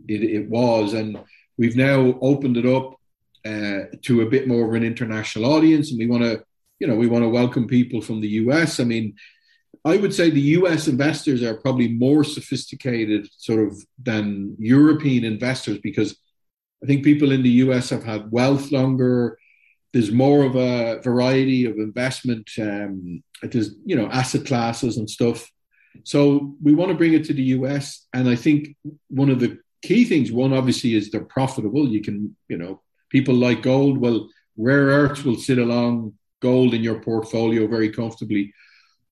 it, 0.09 0.23
it 0.23 0.49
was. 0.49 0.95
And 0.95 1.19
we've 1.59 1.77
now 1.77 2.19
opened 2.21 2.57
it 2.57 2.67
up 2.67 2.95
uh, 3.45 3.85
to 4.03 4.23
a 4.23 4.31
bit 4.31 4.49
more 4.49 4.69
of 4.69 4.75
an 4.75 4.85
international 4.85 5.51
audience. 5.51 5.91
And 5.91 5.99
we 5.99 6.07
want 6.07 6.23
to, 6.23 6.43
you 6.79 6.87
know, 6.87 6.97
we 6.97 7.07
want 7.07 7.25
to 7.25 7.29
welcome 7.29 7.67
people 7.67 8.01
from 8.01 8.21
the 8.21 8.29
US. 8.29 8.81
I 8.81 8.85
mean, 8.85 9.15
I 9.85 9.97
would 9.97 10.15
say 10.15 10.29
the 10.29 10.41
US 10.59 10.89
investors 10.89 11.43
are 11.43 11.55
probably 11.55 11.89
more 11.89 12.25
sophisticated 12.25 13.29
sort 13.39 13.67
of 13.67 13.83
than 14.03 14.57
European 14.59 15.25
investors 15.25 15.79
because 15.79 16.17
I 16.83 16.87
think 16.87 17.05
people 17.05 17.33
in 17.33 17.43
the 17.43 17.61
US 17.65 17.91
have 17.91 18.05
had 18.05 18.31
wealth 18.31 18.73
longer. 18.73 19.39
There's 19.93 20.13
more 20.13 20.45
of 20.45 20.57
a 20.57 21.01
variety 21.03 21.65
of 21.65 21.79
investment. 21.79 22.51
Um, 22.59 23.23
there's, 23.43 23.75
you 23.85 23.97
know, 23.97 24.07
asset 24.07 24.47
classes 24.47 24.99
and 24.99 25.09
stuff. 25.09 25.51
So 26.05 26.55
we 26.63 26.75
want 26.75 26.91
to 26.91 26.97
bring 26.97 27.15
it 27.15 27.25
to 27.25 27.33
the 27.33 27.43
US. 27.57 28.07
And 28.13 28.29
I 28.29 28.37
think 28.37 28.77
one 29.09 29.31
of 29.31 29.41
the 29.41 29.59
key 29.83 30.05
things. 30.05 30.31
One 30.31 30.53
obviously 30.53 30.95
is 30.95 31.11
they're 31.11 31.25
profitable. 31.25 31.89
You 31.89 32.03
can 32.03 32.37
you 32.49 32.59
know 32.59 32.83
people 33.11 33.35
like 33.35 33.63
gold. 33.63 33.99
Well 33.99 34.29
rare 34.57 34.87
earths 34.87 35.25
will 35.25 35.37
sit 35.37 35.59
along 35.59 36.13
gold 36.41 36.75
in 36.75 36.83
your 36.83 37.01
portfolio 37.01 37.67
very 37.67 37.91
comfortably. 37.91 38.53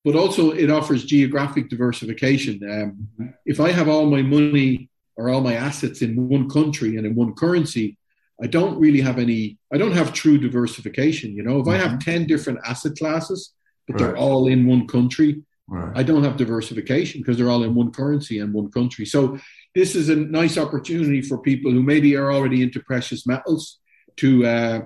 But 0.03 0.15
also 0.15 0.51
it 0.51 0.71
offers 0.71 1.05
geographic 1.05 1.69
diversification. 1.69 2.59
Um, 2.69 3.33
if 3.45 3.59
i 3.59 3.71
have 3.71 3.87
all 3.87 4.05
my 4.05 4.21
money 4.21 4.89
or 5.17 5.29
all 5.29 5.41
my 5.41 5.55
assets 5.55 6.01
in 6.01 6.29
one 6.29 6.49
country 6.49 6.95
and 6.97 7.05
in 7.05 7.13
one 7.13 7.33
currency 7.33 7.97
i 8.41 8.47
don't 8.47 8.79
really 8.79 9.01
have 9.01 9.19
any 9.19 9.57
i 9.73 9.77
don't 9.77 9.91
have 9.99 10.13
true 10.13 10.37
diversification 10.37 11.35
you 11.35 11.43
know. 11.43 11.59
If 11.59 11.67
i 11.67 11.75
have 11.75 11.91
mm-hmm. 11.99 12.23
10 12.23 12.27
different 12.27 12.59
asset 12.65 12.93
classes 12.97 13.53
but 13.85 13.93
right. 13.93 13.99
they're 13.99 14.17
all 14.17 14.47
in 14.47 14.65
one 14.65 14.87
country 14.87 15.43
right. 15.67 15.91
i 15.95 16.03
don't 16.03 16.23
have 16.23 16.37
diversification 16.37 17.19
because 17.19 17.37
they're 17.37 17.49
all 17.49 17.63
in 17.63 17.75
one 17.75 17.91
currency 17.91 18.39
and 18.39 18.53
one 18.53 18.71
country. 18.71 19.05
So 19.05 19.37
this 19.75 19.95
is 19.95 20.09
a 20.09 20.15
nice 20.15 20.57
opportunity 20.57 21.21
for 21.21 21.37
people 21.37 21.71
who 21.71 21.83
maybe 21.83 22.15
are 22.15 22.31
already 22.31 22.63
into 22.63 22.79
precious 22.81 23.27
metals 23.27 23.79
to 24.17 24.45
uh, 24.45 24.81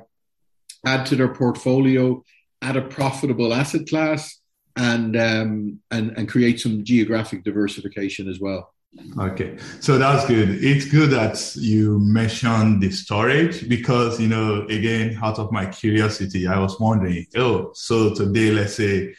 add 0.86 1.06
to 1.08 1.16
their 1.16 1.34
portfolio, 1.34 2.22
add 2.62 2.78
a 2.78 2.82
profitable 2.82 3.54
asset 3.54 3.88
class, 3.88 4.40
and 4.76 5.16
um, 5.16 5.80
and 5.92 6.12
and 6.18 6.28
create 6.28 6.60
some 6.60 6.84
geographic 6.84 7.44
diversification 7.44 8.28
as 8.28 8.40
well. 8.40 8.74
Okay, 9.18 9.58
so 9.80 9.98
that's 9.98 10.26
good. 10.28 10.64
It's 10.64 10.86
good 10.86 11.10
that 11.12 11.56
you 11.56 11.98
mentioned 12.00 12.82
the 12.82 12.92
storage 12.92 13.68
because 13.68 14.20
you 14.20 14.28
know 14.28 14.66
again, 14.68 15.18
out 15.22 15.40
of 15.40 15.52
my 15.52 15.66
curiosity, 15.66 16.48
I 16.48 16.60
was 16.60 16.80
wondering. 16.80 17.26
Oh, 17.36 17.72
so 17.74 18.14
today, 18.14 18.52
let's 18.52 18.76
say 18.76 19.16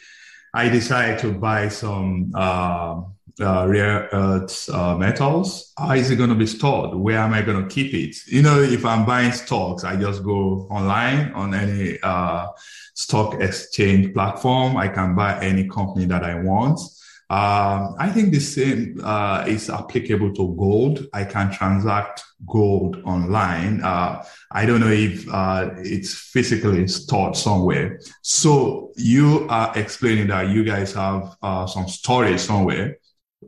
I 0.53 0.69
decide 0.69 1.19
to 1.19 1.33
buy 1.33 1.67
some 1.67 2.31
uh, 2.33 3.01
uh, 3.41 3.67
rare 3.67 4.09
earth 4.11 4.69
uh, 4.69 4.95
metals, 4.97 5.73
how 5.77 5.93
is 5.93 6.09
it 6.09 6.15
going 6.15 6.29
to 6.29 6.35
be 6.35 6.47
stored? 6.47 6.95
Where 6.95 7.19
am 7.19 7.33
I 7.33 7.41
going 7.41 7.67
to 7.67 7.73
keep 7.73 7.93
it? 7.93 8.15
You 8.27 8.41
know, 8.41 8.61
if 8.61 8.85
I'm 8.85 9.05
buying 9.05 9.31
stocks, 9.31 9.83
I 9.83 9.95
just 9.95 10.23
go 10.23 10.67
online 10.69 11.33
on 11.33 11.53
any 11.53 11.99
uh, 12.01 12.47
stock 12.93 13.41
exchange 13.41 14.13
platform. 14.13 14.77
I 14.77 14.87
can 14.87 15.15
buy 15.15 15.39
any 15.41 15.67
company 15.67 16.05
that 16.05 16.23
I 16.23 16.35
want. 16.35 16.79
Um, 17.27 17.95
I 17.97 18.11
think 18.11 18.31
the 18.31 18.39
same 18.39 19.01
uh, 19.03 19.45
is 19.47 19.69
applicable 19.69 20.33
to 20.35 20.55
gold. 20.55 21.07
I 21.11 21.23
can 21.23 21.51
transact 21.51 22.23
gold 22.45 23.01
online. 23.03 23.81
Uh, 23.81 24.23
I 24.51 24.65
don't 24.67 24.79
know 24.79 24.91
if 24.91 25.27
uh, 25.33 25.71
it's 25.77 26.13
physically 26.13 26.87
stored 26.87 27.35
somewhere. 27.35 27.99
So 28.21 28.91
you 28.95 29.47
are 29.49 29.75
explaining 29.75 30.27
that 30.27 30.49
you 30.49 30.63
guys 30.63 30.93
have 30.93 31.35
uh, 31.41 31.65
some 31.65 31.87
storage 31.87 32.39
somewhere. 32.39 32.99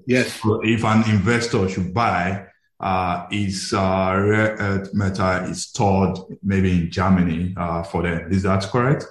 Yes. 0.06 0.34
So 0.42 0.62
if 0.63 0.84
an 0.84 1.10
investor 1.10 1.68
should 1.70 1.94
buy, 1.94 2.48
uh, 2.80 3.25
is 3.32 3.74
uh, 3.74 4.13
rare 4.16 4.56
earth 4.60 4.94
metal 4.94 5.50
is 5.50 5.63
stored 5.63 6.20
maybe 6.44 6.72
in 6.72 6.92
Germany 6.92 7.54
uh, 7.58 7.84
for 7.84 8.04
them. 8.04 8.32
Is 8.32 8.44
that 8.44 8.63
correct? 8.63 9.06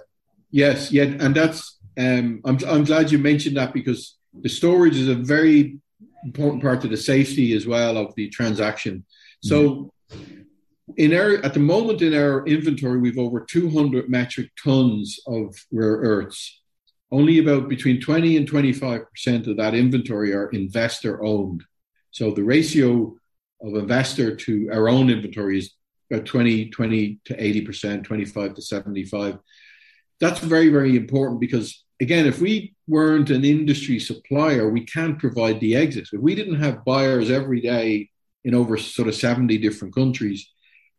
Yes. 0.51 0.93
Yeah, 0.93 1.05
and 1.05 1.35
that's 1.35 1.79
um, 1.99 2.41
I'm 2.45 2.59
I'm 2.67 2.85
glad 2.85 3.11
you 3.11 3.19
mentioned 3.19 3.57
that 3.57 3.73
because 3.73 4.17
the 4.41 4.49
storage 4.49 4.97
is 4.97 5.09
a 5.09 5.15
very 5.15 5.79
important 6.25 6.63
part 6.63 6.85
of 6.85 6.91
the 6.91 6.97
safety 6.97 7.55
as 7.55 7.67
well 7.67 7.97
of 7.97 8.15
the 8.15 8.29
transaction. 8.29 9.05
So 9.43 9.93
in 10.97 11.15
our 11.15 11.35
at 11.45 11.55
the 11.55 11.61
moment 11.61 12.03
in 12.03 12.15
our 12.15 12.45
inventory, 12.47 12.99
we've 12.99 13.19
over 13.19 13.41
200 13.41 14.09
metric 14.09 14.51
tons 14.63 15.19
of 15.27 15.55
rare 15.73 15.97
earths. 15.97 16.63
Only 17.11 17.39
about 17.39 17.69
between 17.69 18.01
20 18.01 18.37
and 18.37 18.47
25 18.47 19.11
percent 19.11 19.47
of 19.47 19.57
that 19.59 19.75
inventory 19.75 20.35
are 20.35 20.49
investor 20.51 21.23
owned. 21.25 21.65
So 22.11 22.31
the 22.31 22.43
ratio 22.43 23.17
of 23.63 23.75
investor 23.75 24.35
to 24.35 24.71
our 24.73 24.89
own 24.89 25.09
inventory 25.11 25.59
is 25.59 25.73
about 26.11 26.27
20, 26.27 26.71
20 26.71 27.21
to 27.27 27.43
80 27.43 27.61
percent, 27.63 28.05
25 28.05 28.55
to 28.55 28.63
75. 28.63 29.39
That's 30.21 30.41
very, 30.41 30.71
very 30.71 30.97
important 30.97 31.41
because 31.41 31.85
again, 32.01 32.27
if 32.27 32.41
we 32.41 32.75
weren't 32.87 33.31
an 33.31 33.45
industry 33.45 33.99
supplier, 33.99 34.69
we 34.69 34.85
can't 34.85 35.19
provide 35.19 35.61
the 35.61 35.77
exits. 35.77 36.13
If 36.13 36.21
we 36.21 36.35
didn't 36.35 36.61
have 36.61 36.85
buyers 36.85 37.31
every 37.31 37.61
day 37.61 38.11
in 38.45 38.55
over 38.55 38.77
sort 38.77 39.09
of 39.09 39.15
70 39.15 39.59
different 39.59 39.95
countries, 39.95 40.51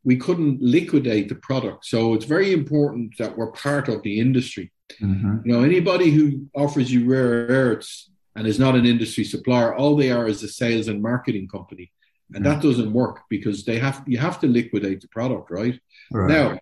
we 0.03 0.17
couldn't 0.17 0.61
liquidate 0.61 1.29
the 1.29 1.35
product. 1.35 1.85
So 1.85 2.13
it's 2.13 2.25
very 2.25 2.53
important 2.53 3.17
that 3.17 3.37
we're 3.37 3.51
part 3.51 3.87
of 3.89 4.03
the 4.03 4.19
industry. 4.19 4.71
Mm-hmm. 5.01 5.39
You 5.45 5.53
know, 5.53 5.63
anybody 5.63 6.11
who 6.11 6.47
offers 6.55 6.91
you 6.91 7.09
rare 7.09 7.47
earths 7.47 8.09
and 8.35 8.47
is 8.47 8.59
not 8.59 8.75
an 8.75 8.85
industry 8.85 9.23
supplier, 9.23 9.75
all 9.75 9.95
they 9.95 10.11
are 10.11 10.27
is 10.27 10.43
a 10.43 10.47
sales 10.47 10.87
and 10.87 11.01
marketing 11.01 11.47
company. 11.47 11.91
And 12.33 12.43
mm-hmm. 12.43 12.53
that 12.53 12.61
doesn't 12.61 12.93
work 12.93 13.21
because 13.29 13.63
they 13.63 13.79
have 13.79 14.03
you 14.05 14.17
have 14.17 14.39
to 14.41 14.47
liquidate 14.47 15.01
the 15.01 15.07
product, 15.07 15.49
right? 15.49 15.79
right? 16.11 16.29
Now, 16.29 16.59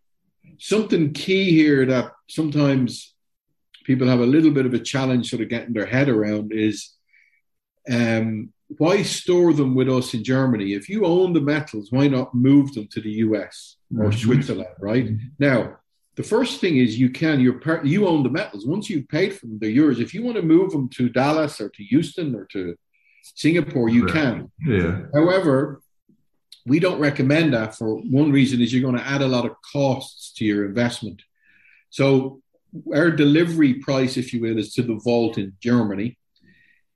something 0.60 1.14
key 1.14 1.52
here 1.52 1.86
that 1.88 2.12
sometimes 2.30 3.14
people 3.84 4.08
have 4.08 4.20
a 4.20 4.26
little 4.26 4.52
bit 4.52 4.66
of 4.66 4.74
a 4.74 4.80
challenge 4.80 5.30
sort 5.30 5.42
of 5.42 5.50
getting 5.50 5.74
their 5.74 5.86
head 5.86 6.10
around 6.10 6.52
is 6.54 6.92
um, 7.90 8.52
why 8.78 9.04
store 9.04 9.54
them 9.54 9.76
with 9.76 9.90
us 9.90 10.14
in 10.14 10.24
Germany? 10.24 10.74
If 10.74 10.90
you 10.90 11.06
own 11.06 11.34
the 11.34 11.42
metals, 11.42 11.92
why 11.92 12.08
not 12.08 12.34
move 12.34 12.74
them 12.74 12.88
to 12.92 13.02
the 13.02 13.12
US 13.12 13.78
or 13.96 14.06
mm-hmm. 14.06 14.20
Switzerland, 14.20 14.76
right? 14.80 15.06
Mm-hmm. 15.06 15.28
Now, 15.40 15.78
the 16.16 16.24
first 16.24 16.62
thing 16.62 16.78
is 16.78 16.98
you 16.98 17.10
can, 17.10 17.40
you 17.40 18.08
own 18.08 18.24
the 18.24 18.30
metals. 18.30 18.66
Once 18.66 18.90
you've 18.90 19.08
paid 19.10 19.34
for 19.34 19.48
them, 19.48 19.60
they're 19.60 19.70
yours. 19.70 20.00
If 20.00 20.14
you 20.14 20.24
want 20.24 20.38
to 20.38 20.42
move 20.42 20.72
them 20.72 20.88
to 20.90 21.10
Dallas 21.10 21.60
or 21.60 21.70
to 21.70 21.84
Houston 21.84 22.36
or 22.36 22.46
to 22.54 22.76
Singapore, 23.24 23.90
you 23.90 24.06
right. 24.06 24.14
can. 24.14 24.52
Yeah. 24.66 25.02
However, 25.14 25.82
we 26.66 26.80
don't 26.80 27.00
recommend 27.00 27.54
that 27.54 27.76
for 27.76 27.98
one 27.98 28.32
reason 28.32 28.62
is 28.62 28.74
you're 28.74 28.82
going 28.82 29.02
to 29.02 29.08
add 29.08 29.22
a 29.22 29.28
lot 29.28 29.46
of 29.46 29.56
costs 29.74 30.34
to 30.34 30.46
your 30.46 30.66
investment. 30.66 31.22
So 31.90 32.42
our 32.94 33.12
delivery 33.12 33.76
price, 33.76 34.16
if 34.16 34.34
you 34.34 34.42
will, 34.42 34.58
is 34.58 34.74
to 34.76 34.84
the 34.84 34.96
vault 34.96 35.38
in 35.38 35.54
Germany. 35.60 36.18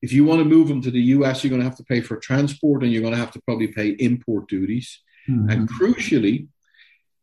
If 0.01 0.13
you 0.13 0.23
want 0.23 0.39
to 0.39 0.45
move 0.45 0.69
them 0.69 0.81
to 0.83 0.91
the 0.91 1.01
US, 1.01 1.43
you're 1.43 1.49
going 1.49 1.61
to 1.61 1.67
have 1.67 1.77
to 1.77 1.83
pay 1.83 1.99
for 1.99 2.15
transport 2.17 2.83
and 2.83 2.91
you're 2.91 3.01
going 3.01 3.13
to 3.13 3.19
have 3.19 3.31
to 3.31 3.41
probably 3.41 3.67
pay 3.67 3.89
import 3.89 4.47
duties. 4.47 5.01
Mm-hmm. 5.29 5.49
And 5.49 5.69
crucially, 5.69 6.47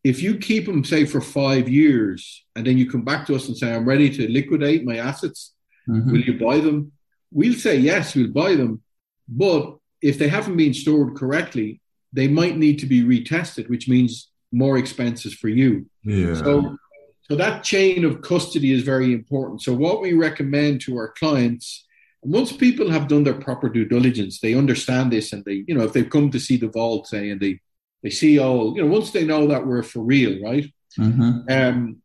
if 0.07 0.23
you 0.23 0.37
keep 0.37 0.65
them, 0.65 0.83
say, 0.83 1.05
for 1.05 1.19
five 1.19 1.67
years, 1.67 2.45
and 2.55 2.65
then 2.65 2.77
you 2.77 2.89
come 2.89 3.03
back 3.03 3.25
to 3.25 3.35
us 3.35 3.47
and 3.47 3.57
say, 3.57 3.73
I'm 3.73 3.85
ready 3.85 4.09
to 4.09 4.31
liquidate 4.31 4.85
my 4.85 4.97
assets, 4.97 5.53
mm-hmm. 5.87 6.11
will 6.11 6.21
you 6.21 6.39
buy 6.39 6.59
them? 6.59 6.93
We'll 7.31 7.59
say, 7.65 7.75
yes, 7.77 8.15
we'll 8.15 8.31
buy 8.31 8.55
them. 8.55 8.81
But 9.27 9.75
if 10.01 10.17
they 10.17 10.29
haven't 10.29 10.55
been 10.55 10.73
stored 10.73 11.17
correctly, 11.17 11.81
they 12.13 12.29
might 12.29 12.57
need 12.57 12.79
to 12.79 12.85
be 12.85 13.03
retested, 13.03 13.69
which 13.69 13.89
means 13.89 14.29
more 14.53 14.77
expenses 14.77 15.33
for 15.33 15.49
you. 15.49 15.85
Yeah. 16.03 16.35
So 16.35 16.77
so 17.23 17.35
that 17.35 17.65
chain 17.65 18.05
of 18.05 18.21
custody 18.21 18.71
is 18.71 18.83
very 18.83 19.11
important. 19.11 19.61
So 19.61 19.73
what 19.73 19.99
we 19.99 20.13
recommend 20.13 20.79
to 20.81 20.95
our 20.95 21.11
clients, 21.19 21.85
once 22.21 22.53
people 22.53 22.89
have 22.89 23.09
done 23.09 23.25
their 23.25 23.41
proper 23.47 23.67
due 23.67 23.83
diligence, 23.83 24.39
they 24.39 24.53
understand 24.53 25.11
this 25.11 25.33
and 25.33 25.43
they, 25.43 25.65
you 25.67 25.75
know, 25.75 25.83
if 25.83 25.91
they've 25.91 26.09
come 26.09 26.31
to 26.31 26.39
see 26.39 26.55
the 26.55 26.69
vault, 26.69 27.07
say, 27.07 27.29
and 27.29 27.41
they 27.41 27.59
they 28.07 28.11
see 28.11 28.39
all, 28.39 28.73
you 28.73 28.81
know, 28.81 28.87
once 28.87 29.11
they 29.11 29.25
know 29.25 29.47
that 29.47 29.67
we're 29.67 29.83
for 29.83 29.99
real, 29.99 30.41
right? 30.41 30.65
Mm-hmm. 30.97 31.51
Um, 31.51 32.01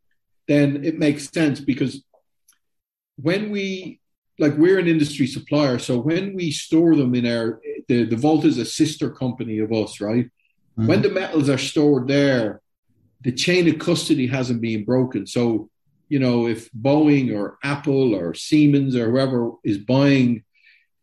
then 0.49 0.83
it 0.83 0.99
makes 0.99 1.29
sense 1.29 1.61
because 1.61 2.03
when 3.15 3.51
we 3.51 4.01
like 4.37 4.55
we're 4.57 4.79
an 4.79 4.89
industry 4.89 5.27
supplier, 5.27 5.79
so 5.79 5.97
when 5.97 6.35
we 6.35 6.51
store 6.51 6.97
them 6.97 7.15
in 7.15 7.25
our 7.25 7.61
the, 7.87 8.03
the 8.03 8.17
vault 8.17 8.43
is 8.43 8.57
a 8.57 8.65
sister 8.65 9.09
company 9.11 9.59
of 9.59 9.71
us, 9.71 10.01
right? 10.01 10.25
Mm-hmm. 10.25 10.87
When 10.87 11.01
the 11.01 11.09
metals 11.09 11.47
are 11.47 11.57
stored 11.57 12.09
there, 12.09 12.61
the 13.21 13.31
chain 13.31 13.69
of 13.69 13.79
custody 13.79 14.27
hasn't 14.27 14.59
been 14.59 14.83
broken. 14.83 15.25
So, 15.25 15.69
you 16.09 16.19
know, 16.19 16.47
if 16.47 16.69
Boeing 16.73 17.33
or 17.33 17.57
Apple 17.63 18.13
or 18.13 18.33
Siemens 18.33 18.97
or 18.97 19.09
whoever 19.09 19.51
is 19.63 19.77
buying, 19.77 20.43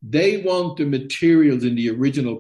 they 0.03 0.43
want 0.43 0.77
the 0.77 0.85
materials 0.85 1.65
in 1.65 1.75
the 1.75 1.89
original 1.89 2.37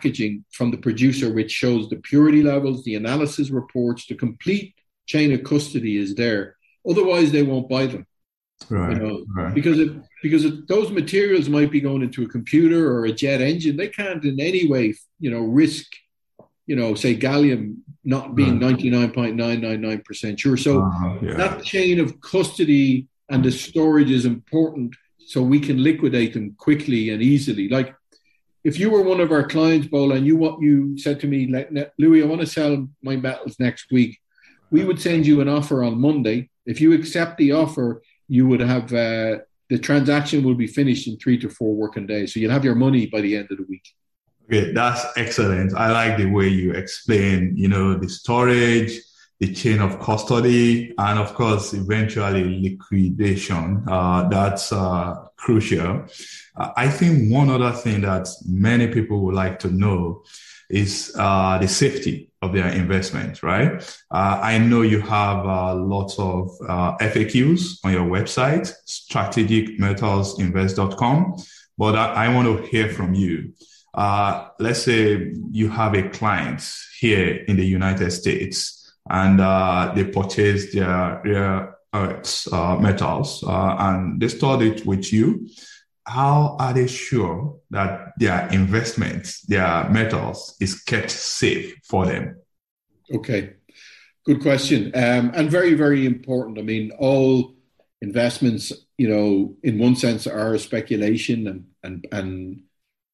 packaging 0.00 0.44
from 0.50 0.70
the 0.70 0.76
producer, 0.76 1.32
which 1.32 1.50
shows 1.50 1.88
the 1.88 1.96
purity 1.96 2.42
levels, 2.42 2.82
the 2.84 2.94
analysis 2.94 3.50
reports, 3.50 4.06
the 4.06 4.14
complete 4.14 4.74
chain 5.06 5.32
of 5.32 5.44
custody 5.44 5.96
is 5.96 6.14
there. 6.14 6.56
Otherwise, 6.88 7.32
they 7.32 7.42
won't 7.42 7.68
buy 7.68 7.86
them. 7.86 8.06
Right, 8.68 8.92
you 8.92 8.98
know, 8.98 9.24
right. 9.34 9.54
because 9.54 9.78
it, 9.78 9.90
because 10.22 10.44
those 10.66 10.90
materials 10.90 11.48
might 11.48 11.70
be 11.70 11.80
going 11.80 12.02
into 12.02 12.24
a 12.24 12.28
computer 12.28 12.92
or 12.92 13.06
a 13.06 13.12
jet 13.12 13.40
engine. 13.40 13.76
They 13.76 13.88
can't 13.88 14.22
in 14.22 14.38
any 14.38 14.68
way, 14.68 14.94
you 15.18 15.30
know, 15.30 15.40
risk, 15.40 15.86
you 16.66 16.76
know, 16.76 16.94
say 16.94 17.16
gallium 17.16 17.78
not 18.04 18.34
being 18.34 18.58
ninety 18.58 18.90
nine 18.90 19.12
point 19.12 19.36
nine 19.36 19.62
nine 19.62 19.80
nine 19.80 20.02
percent 20.02 20.38
sure. 20.38 20.58
So 20.58 20.82
uh, 20.82 21.18
yeah. 21.22 21.34
that 21.34 21.64
chain 21.64 22.00
of 22.00 22.20
custody 22.20 23.08
and 23.30 23.42
the 23.42 23.50
storage 23.50 24.10
is 24.10 24.26
important, 24.26 24.94
so 25.26 25.40
we 25.40 25.58
can 25.58 25.82
liquidate 25.82 26.34
them 26.34 26.54
quickly 26.58 27.08
and 27.08 27.22
easily. 27.22 27.66
Like 27.70 27.94
if 28.64 28.78
you 28.78 28.90
were 28.90 29.02
one 29.02 29.20
of 29.20 29.32
our 29.32 29.46
clients, 29.46 29.86
Bola, 29.86 30.16
and 30.16 30.26
you 30.26 30.36
what 30.36 30.60
you 30.60 30.98
said 30.98 31.20
to 31.20 31.26
me, 31.26 31.52
Louis, 31.98 32.22
I 32.22 32.26
want 32.26 32.40
to 32.40 32.46
sell 32.46 32.88
my 33.02 33.16
metals 33.16 33.56
next 33.58 33.90
week. 33.90 34.18
We 34.70 34.84
would 34.84 35.00
send 35.00 35.26
you 35.26 35.40
an 35.40 35.48
offer 35.48 35.82
on 35.82 36.00
Monday. 36.00 36.50
If 36.66 36.80
you 36.80 36.92
accept 36.92 37.38
the 37.38 37.52
offer, 37.52 38.02
you 38.28 38.46
would 38.46 38.60
have 38.60 38.92
uh, 38.92 39.38
the 39.70 39.78
transaction 39.78 40.44
will 40.44 40.54
be 40.54 40.66
finished 40.66 41.08
in 41.08 41.16
three 41.16 41.38
to 41.38 41.48
four 41.48 41.74
working 41.74 42.06
days. 42.06 42.34
So 42.34 42.40
you'll 42.40 42.52
have 42.52 42.64
your 42.64 42.74
money 42.74 43.06
by 43.06 43.20
the 43.20 43.36
end 43.36 43.48
of 43.50 43.56
the 43.56 43.66
week. 43.68 43.86
Okay, 44.44 44.72
that's 44.72 45.04
excellent. 45.16 45.74
I 45.74 45.90
like 45.92 46.18
the 46.18 46.26
way 46.26 46.48
you 46.48 46.72
explain, 46.72 47.54
you 47.56 47.68
know, 47.68 47.94
the 47.94 48.08
storage, 48.08 48.92
the 49.40 49.52
chain 49.54 49.80
of 49.80 49.98
custody, 49.98 50.94
and 50.98 51.18
of 51.18 51.34
course, 51.34 51.72
eventually 51.72 52.60
liquidation. 52.60 53.82
Uh, 53.88 54.28
that's 54.28 54.70
uh, 54.70 55.14
crucial. 55.36 56.04
Uh, 56.54 56.72
I 56.76 56.88
think 56.88 57.32
one 57.32 57.48
other 57.48 57.72
thing 57.72 58.02
that 58.02 58.28
many 58.46 58.88
people 58.88 59.24
would 59.24 59.34
like 59.34 59.58
to 59.60 59.70
know 59.70 60.24
is 60.68 61.16
uh, 61.18 61.56
the 61.58 61.68
safety 61.68 62.28
of 62.42 62.52
their 62.52 62.68
investment, 62.68 63.42
right? 63.42 63.82
Uh, 64.10 64.40
I 64.42 64.58
know 64.58 64.82
you 64.82 65.00
have 65.00 65.46
uh, 65.46 65.74
lots 65.74 66.18
of 66.18 66.50
FAQs 67.00 67.78
on 67.82 67.92
your 67.92 68.04
website, 68.04 68.70
strategicmetalsinvest.com, 68.86 71.36
but 71.78 71.96
I, 71.96 72.26
I 72.26 72.34
want 72.34 72.46
to 72.46 72.58
hear 72.66 72.90
from 72.90 73.14
you 73.14 73.54
let's 74.60 74.82
say 74.82 75.32
you 75.50 75.68
have 75.68 75.94
a 75.94 76.08
client 76.10 76.62
here 77.00 77.42
in 77.48 77.56
the 77.56 77.66
United 77.66 78.12
States 78.12 78.79
and 79.10 79.40
uh, 79.40 79.92
they 79.94 80.04
purchase 80.04 80.72
their 80.72 81.20
rare 81.24 81.76
earths, 81.92 82.50
uh, 82.52 82.76
metals, 82.76 83.42
uh, 83.46 83.76
and 83.78 84.20
they 84.20 84.28
store 84.28 84.62
it 84.62 84.86
with 84.86 85.12
you. 85.12 85.48
How 86.06 86.56
are 86.58 86.72
they 86.72 86.86
sure 86.86 87.58
that 87.70 88.12
their 88.18 88.48
investments, 88.48 89.42
their 89.42 89.88
metals, 89.90 90.56
is 90.60 90.82
kept 90.82 91.10
safe 91.10 91.74
for 91.84 92.06
them? 92.06 92.36
Okay, 93.12 93.54
good 94.24 94.40
question, 94.40 94.92
um, 94.94 95.32
and 95.34 95.50
very, 95.50 95.74
very 95.74 96.06
important. 96.06 96.58
I 96.58 96.62
mean, 96.62 96.92
all 96.98 97.54
investments, 98.00 98.72
you 98.96 99.08
know, 99.08 99.56
in 99.62 99.78
one 99.78 99.96
sense 99.96 100.26
are 100.26 100.56
speculation 100.58 101.46
and 101.48 101.66
and 101.82 102.06
and 102.12 102.62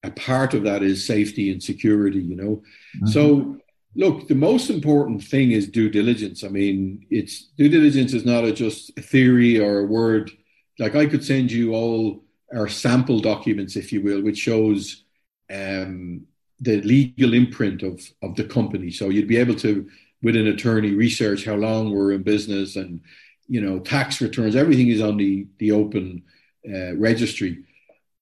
a 0.02 0.10
part 0.10 0.54
of 0.54 0.64
that 0.64 0.82
is 0.82 1.06
safety 1.06 1.50
and 1.50 1.62
security, 1.62 2.20
you 2.20 2.36
know. 2.36 2.62
Mm-hmm. 2.96 3.06
So 3.08 3.58
look, 3.96 4.28
the 4.28 4.34
most 4.34 4.70
important 4.70 5.24
thing 5.24 5.50
is 5.52 5.66
due 5.66 5.88
diligence. 5.88 6.44
I 6.44 6.48
mean, 6.48 7.06
it's 7.10 7.48
due 7.56 7.68
diligence 7.68 8.12
is 8.12 8.24
not 8.24 8.44
a, 8.44 8.52
just 8.52 8.96
a 8.98 9.02
theory 9.02 9.58
or 9.58 9.80
a 9.80 9.86
word. 9.86 10.30
Like 10.78 10.94
I 10.94 11.06
could 11.06 11.24
send 11.24 11.50
you 11.50 11.74
all 11.74 12.22
our 12.54 12.68
sample 12.68 13.20
documents, 13.20 13.74
if 13.74 13.92
you 13.92 14.02
will, 14.02 14.22
which 14.22 14.38
shows 14.38 15.04
um, 15.50 16.26
the 16.60 16.80
legal 16.82 17.34
imprint 17.34 17.82
of 17.82 18.00
of 18.22 18.36
the 18.36 18.44
company. 18.44 18.90
So 18.90 19.08
you'd 19.08 19.28
be 19.28 19.38
able 19.38 19.56
to, 19.56 19.88
with 20.22 20.36
an 20.36 20.46
attorney, 20.46 20.92
research 20.92 21.44
how 21.44 21.54
long 21.54 21.90
we're 21.90 22.12
in 22.12 22.22
business 22.22 22.76
and 22.76 23.00
you 23.48 23.60
know 23.60 23.78
tax 23.78 24.20
returns. 24.20 24.56
Everything 24.56 24.88
is 24.88 25.00
on 25.00 25.16
the 25.16 25.46
the 25.58 25.72
open 25.72 26.22
uh, 26.68 26.96
registry. 26.96 27.64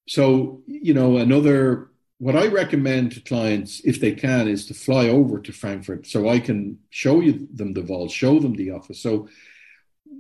So 0.06 0.62
you 0.66 0.94
know 0.94 1.16
another 1.16 1.90
what 2.18 2.36
I 2.36 2.46
recommend 2.46 3.12
to 3.12 3.20
clients, 3.20 3.80
if 3.84 4.00
they 4.00 4.12
can, 4.12 4.48
is 4.48 4.66
to 4.66 4.74
fly 4.74 5.08
over 5.08 5.40
to 5.40 5.52
Frankfurt 5.52 6.06
so 6.06 6.28
I 6.28 6.38
can 6.38 6.78
show 6.90 7.20
you 7.20 7.48
them 7.52 7.72
the 7.72 7.82
vault, 7.82 8.10
show 8.10 8.38
them 8.38 8.54
the 8.54 8.70
office. 8.70 9.00
So 9.00 9.28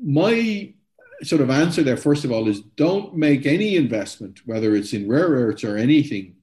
my 0.02 0.74
sort 1.22 1.40
of 1.40 1.50
answer 1.50 1.82
there, 1.82 1.96
first 1.96 2.24
of 2.24 2.32
all, 2.32 2.48
is 2.48 2.60
don't 2.60 3.16
make 3.16 3.46
any 3.46 3.76
investment, 3.76 4.40
whether 4.44 4.74
it's 4.74 4.92
in 4.92 5.08
rare 5.08 5.28
earths 5.28 5.64
or 5.64 5.76
anything, 5.76 6.36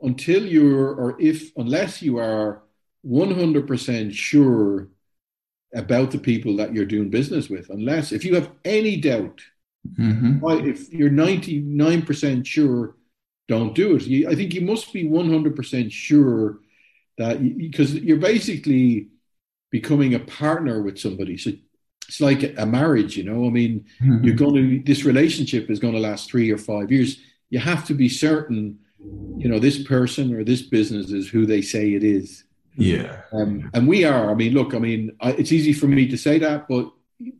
until 0.00 0.44
you're 0.46 0.94
or 0.94 1.20
if 1.20 1.50
unless 1.56 2.00
you 2.00 2.18
are 2.18 2.62
100% 3.06 4.14
sure 4.14 4.88
about 5.74 6.12
the 6.12 6.18
people 6.18 6.56
that 6.56 6.72
you're 6.72 6.84
doing 6.84 7.10
business 7.10 7.50
with. 7.50 7.68
Unless 7.68 8.12
if 8.12 8.24
you 8.24 8.34
have 8.36 8.50
any 8.64 8.96
doubt, 8.96 9.40
mm-hmm. 9.98 10.66
if 10.66 10.92
you're 10.92 11.10
99% 11.10 12.46
sure 12.46 12.96
don't 13.48 13.74
do 13.74 13.96
it. 13.96 14.02
You, 14.06 14.28
I 14.28 14.34
think 14.34 14.54
you 14.54 14.62
must 14.62 14.92
be 14.92 15.04
100% 15.04 15.92
sure 15.92 16.60
that 17.18 17.58
because 17.58 17.94
you're 17.94 18.16
basically 18.16 19.08
becoming 19.70 20.14
a 20.14 20.20
partner 20.20 20.82
with 20.82 20.98
somebody. 20.98 21.36
So 21.36 21.52
it's 22.08 22.20
like 22.20 22.54
a 22.58 22.66
marriage, 22.66 23.16
you 23.16 23.24
know. 23.24 23.46
I 23.46 23.50
mean, 23.50 23.84
mm-hmm. 24.00 24.24
you're 24.24 24.34
going 24.34 24.54
to 24.54 24.82
this 24.84 25.04
relationship 25.04 25.70
is 25.70 25.78
going 25.78 25.94
to 25.94 26.00
last 26.00 26.30
three 26.30 26.50
or 26.50 26.58
five 26.58 26.90
years. 26.90 27.18
You 27.50 27.58
have 27.58 27.84
to 27.86 27.94
be 27.94 28.08
certain, 28.08 28.78
you 29.36 29.48
know, 29.48 29.58
this 29.58 29.82
person 29.82 30.34
or 30.34 30.44
this 30.44 30.62
business 30.62 31.10
is 31.10 31.28
who 31.28 31.46
they 31.46 31.62
say 31.62 31.94
it 31.94 32.04
is. 32.04 32.44
Yeah. 32.76 33.22
Um, 33.32 33.70
and 33.74 33.86
we 33.86 34.04
are. 34.04 34.30
I 34.30 34.34
mean, 34.34 34.52
look. 34.54 34.74
I 34.74 34.78
mean, 34.78 35.16
I, 35.20 35.30
it's 35.32 35.52
easy 35.52 35.72
for 35.72 35.86
me 35.86 36.08
to 36.08 36.16
say 36.16 36.38
that, 36.38 36.68
but 36.68 36.90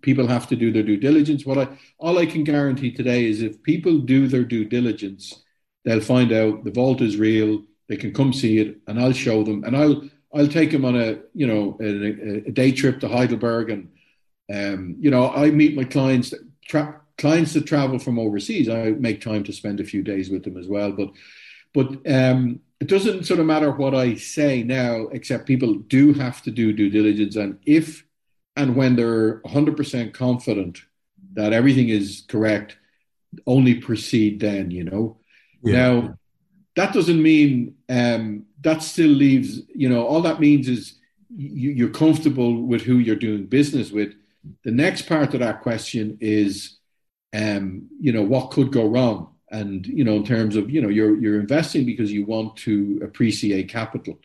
people 0.01 0.27
have 0.27 0.47
to 0.49 0.57
do 0.57 0.73
their 0.73 0.83
due 0.83 0.97
diligence. 0.97 1.45
What 1.45 1.59
I 1.59 1.69
all 1.99 2.19
I 2.19 2.27
can 2.27 2.45
guarantee 2.45 2.93
today 2.93 3.27
is 3.27 3.43
if 3.43 3.63
people 3.63 3.99
do 3.99 4.29
their 4.29 4.45
due 4.45 4.65
diligence 4.65 5.44
they'll 5.85 6.01
find 6.01 6.33
out 6.33 6.65
the 6.65 6.71
vault 6.71 7.01
is 7.01 7.17
real. 7.17 7.63
They 7.89 7.97
can 7.97 8.13
come 8.13 8.33
see 8.33 8.59
it, 8.59 8.79
and 8.87 8.99
I'll 8.99 9.13
show 9.13 9.43
them, 9.43 9.65
and 9.65 9.77
I'll 9.77 10.09
I'll 10.35 10.49
take 10.49 10.71
them 10.71 10.85
on 10.85 10.97
a 10.97 11.19
you 11.35 11.47
know 11.47 11.77
a, 11.81 12.49
a 12.49 12.51
day 12.51 12.73
trip 12.73 13.01
to 13.01 13.09
Heidelberg, 13.09 13.71
and 13.71 13.91
um, 14.53 14.97
you 14.99 15.11
know 15.11 15.31
I 15.31 15.51
meet 15.51 15.77
my 15.77 15.85
clients 15.85 16.35
tra- 16.67 17.01
clients 17.19 17.53
that 17.55 17.67
travel 17.67 17.99
from 17.99 18.19
overseas. 18.19 18.69
I 18.69 18.91
make 18.91 19.21
time 19.21 19.45
to 19.45 19.53
spend 19.53 19.81
a 19.81 19.85
few 19.85 20.03
days 20.03 20.31
with 20.31 20.45
them 20.45 20.57
as 20.57 20.67
well, 20.67 20.93
but 20.93 21.11
but 21.73 21.89
um, 22.11 22.61
it 22.81 22.89
doesn't 22.89 23.25
sort 23.25 23.41
of 23.41 23.47
matter 23.47 23.71
what 23.71 23.95
I 23.95 24.15
say 24.15 24.63
now, 24.63 25.09
except 25.13 25.47
people 25.47 25.75
do 25.75 26.13
have 26.15 26.43
to 26.43 26.51
do 26.51 26.73
due 26.73 26.91
diligence, 26.91 27.37
and 27.37 27.59
if 27.67 28.05
and 28.57 28.77
when 28.77 28.97
they're 28.97 29.41
100% 29.41 30.15
confident 30.15 30.83
that 31.35 31.53
everything 31.53 31.89
is 31.89 32.25
correct, 32.29 32.77
only 33.47 33.75
proceed 33.75 34.41
then, 34.41 34.71
you 34.71 34.85
know. 34.85 35.19
Yeah. 35.65 35.77
Now, 35.77 36.19
that 36.77 36.93
doesn't 36.93 37.23
mean 37.23 37.77
um, 37.89 38.47
that 38.63 38.83
still 38.83 39.11
leaves, 39.11 39.61
you 39.75 39.89
know, 39.89 40.07
all 40.07 40.23
that 40.23 40.41
means 40.41 40.69
is 40.69 40.95
you, 41.35 41.71
you're 41.71 41.91
comfortable 41.91 42.63
with 42.63 42.83
who 42.83 42.99
you're 42.99 43.17
doing 43.17 43.47
business 43.47 43.91
with. 43.91 44.15
The 44.65 44.73
next 44.73 45.03
part 45.03 45.35
of 45.35 45.41
that 45.41 45.63
question 45.63 46.19
is, 46.21 46.79
um, 47.33 47.89
you 48.01 48.13
know, 48.13 48.23
what 48.23 48.51
could 48.51 48.73
go 48.73 48.87
wrong? 48.87 49.35
And, 49.51 49.87
you 49.87 50.05
know, 50.05 50.17
in 50.17 50.25
terms 50.25 50.57
of, 50.57 50.71
you 50.71 50.83
know, 50.83 50.89
you're, 50.89 51.17
you're 51.17 51.41
investing 51.41 51.87
because 51.87 52.13
you 52.13 52.25
want 52.27 52.57
to 52.59 53.01
appreciate 53.05 53.69
capital. 53.69 54.19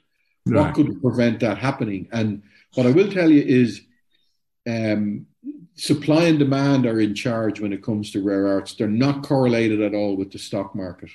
Right. 0.45 0.65
What 0.65 0.73
could 0.73 1.01
prevent 1.01 1.39
that 1.41 1.57
happening? 1.57 2.07
And 2.11 2.41
what 2.73 2.87
I 2.87 2.91
will 2.91 3.11
tell 3.11 3.29
you 3.29 3.41
is 3.41 3.81
um, 4.67 5.27
supply 5.75 6.23
and 6.23 6.39
demand 6.39 6.85
are 6.85 6.99
in 6.99 7.13
charge 7.13 7.59
when 7.59 7.73
it 7.73 7.83
comes 7.83 8.11
to 8.11 8.23
rare 8.23 8.43
earths. 8.43 8.73
They're 8.73 8.87
not 8.87 9.23
correlated 9.23 9.81
at 9.81 9.93
all 9.93 10.15
with 10.15 10.31
the 10.31 10.39
stock 10.39 10.73
market. 10.75 11.09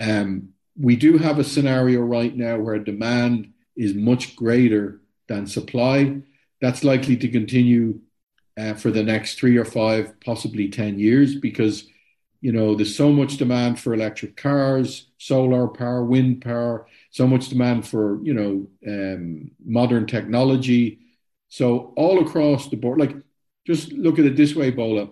Um, 0.00 0.50
we 0.78 0.96
do 0.96 1.18
have 1.18 1.38
a 1.38 1.44
scenario 1.44 2.00
right 2.00 2.34
now 2.34 2.58
where 2.58 2.78
demand 2.78 3.52
is 3.76 3.94
much 3.94 4.36
greater 4.36 5.00
than 5.28 5.46
supply. 5.46 6.20
That's 6.60 6.84
likely 6.84 7.16
to 7.18 7.28
continue 7.28 8.00
uh, 8.58 8.74
for 8.74 8.90
the 8.90 9.02
next 9.02 9.38
three 9.38 9.56
or 9.56 9.64
five, 9.64 10.18
possibly 10.20 10.68
10 10.68 10.98
years, 10.98 11.34
because 11.34 11.88
you 12.40 12.52
know 12.52 12.74
there's 12.74 12.94
so 12.94 13.10
much 13.10 13.38
demand 13.38 13.78
for 13.80 13.94
electric 13.94 14.36
cars, 14.36 15.08
solar 15.18 15.68
power, 15.68 16.04
wind 16.04 16.42
power, 16.42 16.86
so 17.10 17.26
much 17.26 17.48
demand 17.48 17.86
for 17.86 18.22
you 18.22 18.34
know 18.34 18.66
um, 18.86 19.50
modern 19.64 20.06
technology. 20.06 21.00
So 21.48 21.92
all 21.96 22.26
across 22.26 22.68
the 22.68 22.76
board, 22.76 23.00
like 23.00 23.14
just 23.66 23.92
look 23.92 24.18
at 24.18 24.26
it 24.26 24.36
this 24.36 24.54
way, 24.54 24.70
Bola. 24.70 25.08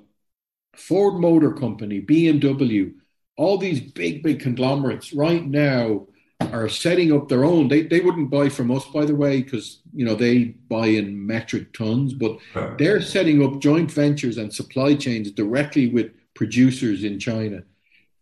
Ford 0.77 1.21
Motor 1.21 1.53
Company, 1.53 2.01
BMW, 2.01 2.95
all 3.37 3.59
these 3.59 3.81
big, 3.81 4.23
big 4.23 4.41
conglomerates 4.41 5.13
right 5.13 5.45
now 5.45 6.07
are 6.41 6.69
setting 6.69 7.13
up 7.13 7.29
their 7.29 7.45
own. 7.45 7.69
They, 7.69 7.83
they 7.83 8.01
wouldn't 8.01 8.31
buy 8.31 8.49
from 8.49 8.71
us, 8.71 8.85
by 8.87 9.05
the 9.05 9.15
way, 9.15 9.43
because 9.43 9.81
you 9.95 10.05
know 10.05 10.15
they 10.15 10.45
buy 10.45 10.87
in 10.87 11.27
metric 11.27 11.73
tons, 11.73 12.13
but 12.15 12.39
they're 12.79 13.01
setting 13.01 13.45
up 13.45 13.61
joint 13.61 13.91
ventures 13.91 14.39
and 14.39 14.53
supply 14.53 14.95
chains 14.95 15.31
directly 15.31 15.89
with 15.89 16.13
producers 16.35 17.05
in 17.05 17.19
China 17.19 17.63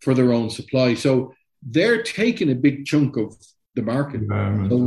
for 0.01 0.15
their 0.15 0.33
own 0.33 0.51
supply. 0.51 0.95
So 0.95 1.35
they're 1.63 2.03
taking 2.03 2.51
a 2.51 2.55
big 2.55 2.85
chunk 2.85 3.17
of 3.17 3.35
the 3.75 3.83
market. 3.83 4.23
So 4.71 4.79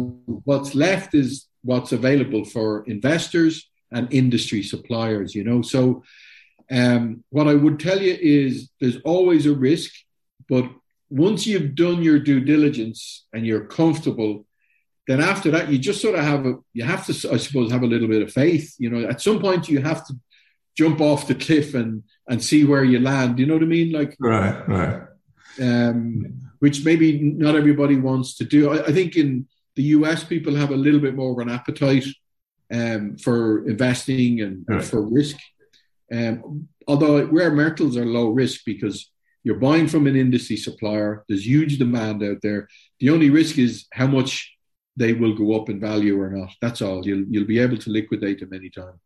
what's 0.43 0.75
left 0.75 1.13
is 1.13 1.47
what's 1.63 1.91
available 1.91 2.45
for 2.45 2.83
investors 2.85 3.69
and 3.91 4.11
industry 4.13 4.61
suppliers. 4.61 5.33
You 5.33 5.43
know, 5.43 5.61
so 5.61 6.03
um, 6.71 7.23
what 7.29 7.47
I 7.47 7.55
would 7.55 7.79
tell 7.79 8.01
you 8.01 8.17
is 8.19 8.69
there's 8.79 8.97
always 9.03 9.45
a 9.45 9.53
risk 9.53 9.91
but 10.49 10.69
once 11.09 11.45
you've 11.45 11.75
done 11.75 12.03
your 12.03 12.19
due 12.19 12.39
diligence 12.39 13.25
and 13.33 13.45
you're 13.45 13.65
comfortable, 13.65 14.45
then 15.07 15.21
after 15.21 15.51
that, 15.51 15.69
you 15.69 15.77
just 15.77 16.01
sort 16.01 16.15
of 16.15 16.25
have 16.25 16.45
a, 16.45 16.55
you 16.73 16.83
have 16.83 17.05
to, 17.05 17.31
I 17.31 17.37
suppose, 17.37 17.71
have 17.71 17.83
a 17.83 17.87
little 17.87 18.07
bit 18.07 18.23
of 18.23 18.31
faith. 18.31 18.75
You 18.79 18.89
know, 18.89 19.07
at 19.07 19.21
some 19.21 19.39
point 19.39 19.69
you 19.69 19.81
have 19.81 20.05
to 20.07 20.13
jump 20.75 20.99
off 20.99 21.27
the 21.27 21.35
cliff 21.35 21.73
and, 21.73 22.03
and 22.27 22.43
see 22.43 22.65
where 22.65 22.83
you 22.83 22.99
land. 22.99 23.39
You 23.39 23.45
know 23.45 23.53
what 23.53 23.63
I 23.63 23.67
mean? 23.67 23.91
Like, 23.91 24.15
right, 24.19 24.67
right. 24.67 25.03
Um, 25.61 26.39
which 26.59 26.83
maybe 26.83 27.19
not 27.19 27.55
everybody 27.55 27.97
wants 27.97 28.35
to 28.37 28.45
do. 28.45 28.71
I, 28.71 28.85
I, 28.85 28.91
think 28.91 29.15
in 29.15 29.47
the 29.75 29.83
US, 29.83 30.23
people 30.23 30.55
have 30.55 30.71
a 30.71 30.75
little 30.75 30.99
bit 30.99 31.15
more 31.15 31.31
of 31.31 31.47
an 31.47 31.53
appetite 31.53 32.05
um, 32.73 33.17
for 33.17 33.67
investing 33.67 34.41
and, 34.41 34.65
right. 34.67 34.83
for 34.83 35.01
risk. 35.01 35.37
Um, 36.11 36.67
although 36.87 37.23
rare 37.25 37.51
metals 37.51 37.95
are 37.95 38.05
low 38.05 38.29
risk 38.29 38.61
because 38.65 39.09
you're 39.45 39.59
buying 39.59 39.87
from 39.87 40.07
an 40.07 40.15
industry 40.15 40.57
supplier. 40.57 41.23
There's 41.29 41.45
huge 41.45 41.77
demand 41.77 42.23
out 42.23 42.41
there. 42.41 42.67
The 42.99 43.11
only 43.11 43.29
risk 43.29 43.59
is 43.59 43.85
how 43.93 44.07
much 44.07 44.51
they 44.97 45.13
will 45.13 45.35
go 45.35 45.55
up 45.55 45.69
in 45.69 45.79
value 45.79 46.19
or 46.19 46.31
not. 46.31 46.51
That's 46.61 46.81
all. 46.81 47.05
You'll 47.05 47.25
you'll 47.29 47.45
be 47.45 47.59
able 47.59 47.77
to 47.77 47.89
liquidate 47.91 48.39
them 48.39 48.53
anytime. 48.53 48.99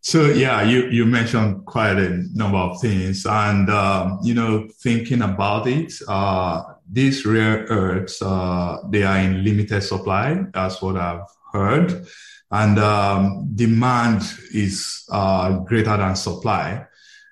So 0.00 0.26
yeah, 0.26 0.62
you 0.62 0.88
you 0.88 1.04
mentioned 1.06 1.64
quite 1.64 1.96
a 1.96 2.24
number 2.34 2.58
of 2.58 2.80
things, 2.80 3.24
and 3.24 3.70
um, 3.70 4.18
you 4.24 4.34
know, 4.34 4.68
thinking 4.82 5.22
about 5.22 5.68
it, 5.68 5.92
uh, 6.08 6.62
these 6.90 7.24
rare 7.24 7.66
earths 7.68 8.20
uh, 8.20 8.78
they 8.90 9.04
are 9.04 9.18
in 9.18 9.44
limited 9.44 9.82
supply. 9.82 10.44
That's 10.52 10.82
what 10.82 10.96
I've 10.96 11.28
heard, 11.52 12.06
and 12.50 12.78
um, 12.80 13.50
demand 13.54 14.22
is 14.52 15.04
uh, 15.12 15.58
greater 15.60 15.96
than 15.96 16.16
supply. 16.16 16.86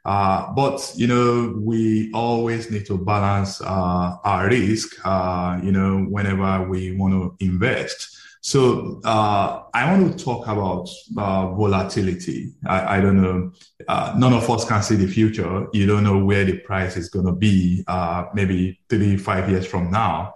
Uh, 0.06 0.52
but 0.52 0.92
you 0.94 1.08
know, 1.08 1.52
we 1.58 2.12
always 2.12 2.70
need 2.70 2.86
to 2.86 2.96
balance 2.96 3.60
uh, 3.60 4.16
our 4.22 4.46
risk. 4.46 4.94
Uh, 5.04 5.58
you 5.64 5.72
know, 5.72 6.04
whenever 6.04 6.68
we 6.68 6.96
want 6.96 7.12
to 7.12 7.44
invest. 7.44 8.12
So 8.40 9.00
uh, 9.04 9.64
I 9.74 9.90
want 9.90 10.16
to 10.16 10.24
talk 10.24 10.46
about 10.46 10.88
uh, 11.18 11.48
volatility. 11.48 12.52
I, 12.64 12.98
I, 12.98 13.00
don't 13.00 13.20
know. 13.20 13.50
Uh, 13.88 14.14
none 14.16 14.32
of 14.32 14.48
us 14.48 14.64
can 14.64 14.80
see 14.84 14.94
the 14.94 15.08
future. 15.08 15.66
You 15.72 15.86
don't 15.86 16.04
know 16.04 16.24
where 16.24 16.44
the 16.44 16.58
price 16.58 16.96
is 16.96 17.08
going 17.08 17.26
to 17.26 17.32
be. 17.32 17.84
maybe 18.32 18.78
three, 18.88 19.16
five 19.16 19.50
years 19.50 19.66
from 19.66 19.90
now. 19.90 20.34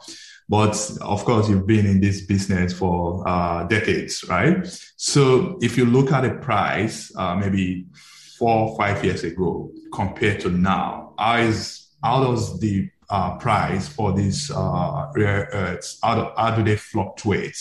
But 0.48 0.90
of 1.00 1.24
course, 1.24 1.48
you've 1.48 1.68
been 1.68 1.86
in 1.86 2.00
this 2.00 2.22
business 2.22 2.72
for 2.72 3.22
decades, 3.68 4.24
right? 4.28 4.66
So 4.96 5.60
if 5.62 5.78
you 5.78 5.84
look 5.84 6.10
at 6.10 6.22
the 6.22 6.30
price, 6.40 7.12
maybe 7.16 7.86
four 8.40 8.70
or 8.70 8.76
five 8.78 9.04
years 9.04 9.22
ago, 9.22 9.70
compared 9.92 10.40
to 10.40 10.48
now? 10.48 11.14
How 11.18 11.36
is 11.36 11.90
how 12.02 12.24
does 12.24 12.58
the 12.58 12.88
uh, 13.10 13.36
price 13.36 13.86
for 13.86 14.12
these 14.14 14.50
uh, 14.50 15.10
rare 15.14 15.50
earths 15.52 15.98
how 16.02 16.14
do, 16.14 16.30
how 16.36 16.56
do 16.56 16.64
they 16.64 16.76
fluctuate? 16.76 17.58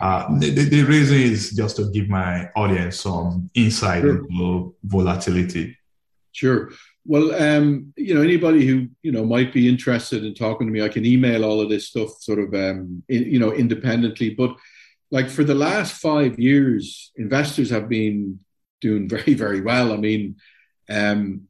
Uh, 0.00 0.38
the, 0.38 0.50
the, 0.50 0.82
reason 0.84 1.18
is 1.18 1.52
just 1.52 1.76
to 1.76 1.90
give 1.90 2.08
my 2.08 2.48
audience 2.54 3.00
some 3.00 3.50
insight 3.54 4.02
sure. 4.02 4.18
into 4.18 4.74
volatility. 4.84 5.76
Sure. 6.32 6.70
Well, 7.04 7.34
um, 7.34 7.92
you 7.96 8.14
know, 8.14 8.22
anybody 8.22 8.66
who 8.66 8.88
you 9.02 9.12
know 9.12 9.24
might 9.24 9.52
be 9.52 9.68
interested 9.68 10.24
in 10.24 10.34
talking 10.34 10.66
to 10.66 10.72
me, 10.72 10.82
I 10.82 10.88
can 10.88 11.06
email 11.06 11.44
all 11.44 11.60
of 11.60 11.68
this 11.68 11.88
stuff 11.88 12.10
sort 12.20 12.38
of 12.38 12.54
um, 12.54 13.02
in, 13.08 13.24
you 13.24 13.38
know 13.38 13.52
independently. 13.52 14.30
But 14.30 14.56
like 15.10 15.30
for 15.30 15.42
the 15.42 15.54
last 15.54 15.94
five 15.94 16.38
years, 16.38 17.12
investors 17.16 17.70
have 17.70 17.88
been 17.88 18.38
doing 18.80 19.08
very 19.08 19.34
very 19.34 19.60
well. 19.60 19.92
I 19.92 19.96
mean, 19.96 20.36
um, 20.88 21.48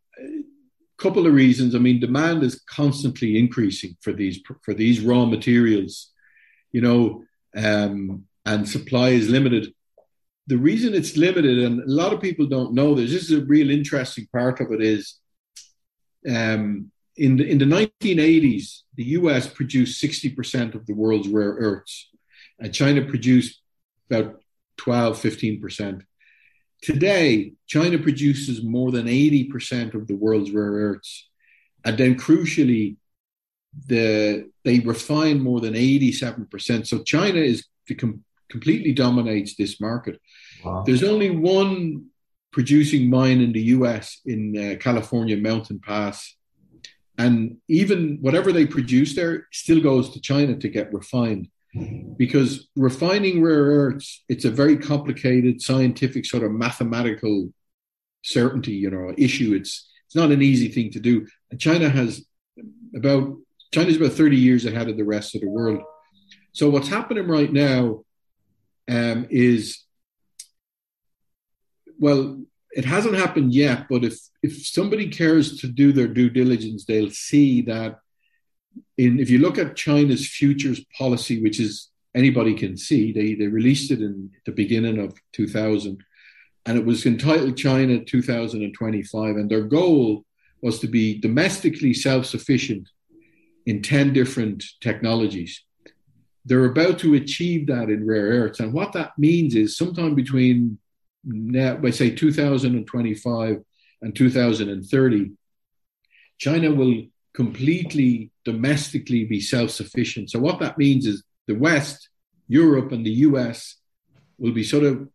couple 0.99 1.27
of 1.27 1.33
reasons. 1.33 1.75
I 1.75 1.79
mean, 1.79 2.01
demand 2.01 2.43
is 2.43 2.61
constantly 2.69 3.39
increasing 3.39 3.97
for 4.01 4.13
these 4.13 4.41
for 4.63 4.75
these 4.75 5.01
raw 5.01 5.25
materials, 5.25 6.11
you 6.73 6.81
know, 6.81 7.25
um, 7.57 8.25
and 8.45 8.69
supply 8.69 9.11
is 9.11 9.29
limited. 9.29 9.73
The 10.49 10.59
reason 10.59 10.95
it's 10.95 11.17
limited, 11.17 11.59
and 11.59 11.81
a 11.81 11.87
lot 11.87 12.13
of 12.13 12.21
people 12.21 12.47
don't 12.47 12.75
know 12.75 12.95
this, 12.95 13.13
this 13.13 13.31
is 13.31 13.39
a 13.39 13.45
real 13.45 13.71
interesting 13.71 14.27
part 14.33 14.61
of 14.61 14.73
it, 14.73 14.83
is 14.83 15.19
um, 16.29 16.91
in, 17.17 17.37
the, 17.37 17.49
in 17.49 17.59
the 17.59 17.65
1980s, 17.65 18.81
the 18.97 19.05
US 19.05 19.47
produced 19.47 20.03
60% 20.03 20.75
of 20.75 20.87
the 20.87 20.95
world's 20.95 21.29
rare 21.29 21.53
earths, 21.53 22.09
and 22.59 22.73
China 22.73 23.05
produced 23.05 23.61
about 24.11 24.41
12, 24.79 25.21
15%. 25.21 26.03
Today, 26.83 27.53
China 27.67 27.99
produces 27.99 28.63
more 28.63 28.91
than 28.93 29.07
80% 29.07 29.95
of 29.95 30.07
the 30.07 30.15
world's 30.15 30.51
rare 30.51 30.73
earths. 30.73 31.29
And 31.85 31.99
then 31.99 32.17
crucially, 32.17 32.97
the, 33.87 34.51
they 34.65 34.81
refine 34.81 35.41
more 35.41 35.61
than 35.61 35.75
87%. 35.75 36.87
So 36.87 37.03
China 37.03 37.41
is 37.41 37.67
the 37.87 37.95
com- 37.95 38.25
completely 38.49 38.93
dominates 38.93 39.57
this 39.57 39.81
market. 39.81 40.21
Wow. 40.65 40.85
There's 40.87 41.05
only 41.05 41.31
one 41.31 42.07
producing 42.53 43.11
mine 43.11 43.41
in 43.41 43.53
the 43.53 43.63
US 43.77 44.21
in 44.25 44.57
uh, 44.57 44.77
California 44.79 45.37
Mountain 45.37 45.81
Pass. 45.81 46.37
And 47.19 47.59
even 47.69 48.19
whatever 48.21 48.53
they 48.53 48.67
produce 48.67 49.15
there 49.15 49.49
still 49.53 49.81
goes 49.81 50.11
to 50.11 50.21
China 50.21 50.57
to 50.57 50.69
get 50.69 50.93
refined. 50.93 51.49
Because 52.17 52.69
refining 52.75 53.43
rare 53.43 53.65
earths, 53.65 54.25
it's 54.29 54.45
a 54.45 54.51
very 54.51 54.77
complicated 54.77 55.63
scientific 55.63 56.27
sort 56.27 56.43
of 56.43 56.53
mathematical 56.53 57.53
certainty, 58.23 58.73
you 58.73 58.91
know, 58.91 59.15
issue. 59.17 59.55
It's 59.55 59.89
it's 60.07 60.17
not 60.17 60.31
an 60.31 60.43
easy 60.43 60.69
thing 60.69 60.91
to 60.93 61.01
do. 61.01 61.27
And 61.51 61.61
China 61.61 61.89
has 61.89 62.25
about 62.97 63.37
China's 63.73 63.97
about 63.97 64.13
30 64.13 64.37
years 64.37 64.65
ahead 64.65 64.89
of 64.89 64.97
the 64.97 65.05
rest 65.05 65.35
of 65.35 65.43
the 65.43 65.49
world. 65.49 65.83
So 66.53 66.71
what's 66.71 66.89
happening 66.89 67.29
right 67.29 67.53
now 67.53 68.05
um, 68.89 69.27
is 69.31 69.85
well, 71.99 72.41
it 72.71 72.85
hasn't 72.85 73.17
happened 73.17 73.53
yet, 73.53 73.87
but 73.89 74.05
if 74.05 74.19
if 74.43 74.67
somebody 74.67 75.09
cares 75.09 75.61
to 75.61 75.67
do 75.67 75.93
their 75.93 76.09
due 76.09 76.31
diligence, 76.31 76.85
they'll 76.85 77.11
see 77.11 77.63
that 77.63 77.99
in 78.97 79.19
if 79.19 79.31
you 79.31 79.39
look 79.39 79.59
at 79.59 79.77
China's 79.77 80.29
futures 80.29 80.85
policy, 80.97 81.43
which 81.43 81.61
is 81.61 81.91
anybody 82.15 82.55
can 82.55 82.77
see, 82.77 83.13
they 83.13 83.35
they 83.35 83.47
released 83.47 83.91
it 83.91 84.01
in 84.01 84.31
the 84.47 84.53
beginning 84.53 84.99
of 84.99 85.19
2000, 85.33 86.03
and 86.67 86.79
it 86.79 86.85
was 86.85 87.07
entitled 87.07 87.57
China 87.57 88.05
2025, 88.05 89.37
and 89.37 89.51
their 89.51 89.65
goal 89.65 90.25
was 90.63 90.81
to 90.81 90.89
be 90.89 91.19
domestically 91.21 91.95
self-sufficient 91.95 92.89
in 93.67 93.81
10 93.81 94.13
different 94.13 94.65
technologies. 94.81 95.63
They're 96.45 96.65
about 96.65 96.99
to 97.01 97.15
achieve 97.15 97.69
that 97.69 97.91
in 97.91 98.07
rare 98.07 98.29
earths, 98.29 98.61
and 98.61 98.73
what 98.73 98.93
that 98.95 99.13
means 99.19 99.55
is 99.55 99.77
sometime 99.77 100.15
between 100.15 100.79
now, 101.25 101.77
by 101.77 101.91
say 101.91 102.11
2025 102.11 103.63
and 104.03 104.17
2030, 104.17 105.33
China 106.39 106.71
will 106.73 107.05
completely 107.39 108.33
domestically 108.45 109.25
be 109.25 109.41
self 109.41 109.71
sufficient. 109.71 110.29
So, 110.29 110.41
what 110.41 110.59
that 110.59 110.77
means 110.77 111.07
is 111.07 111.23
the 111.47 111.55
West, 111.55 112.09
Europe, 112.49 112.91
and 112.91 113.07
the 113.07 113.19
US 113.29 113.77
will 114.39 114.51
be 114.53 114.65
sort 114.65 114.83
of, 114.83 115.09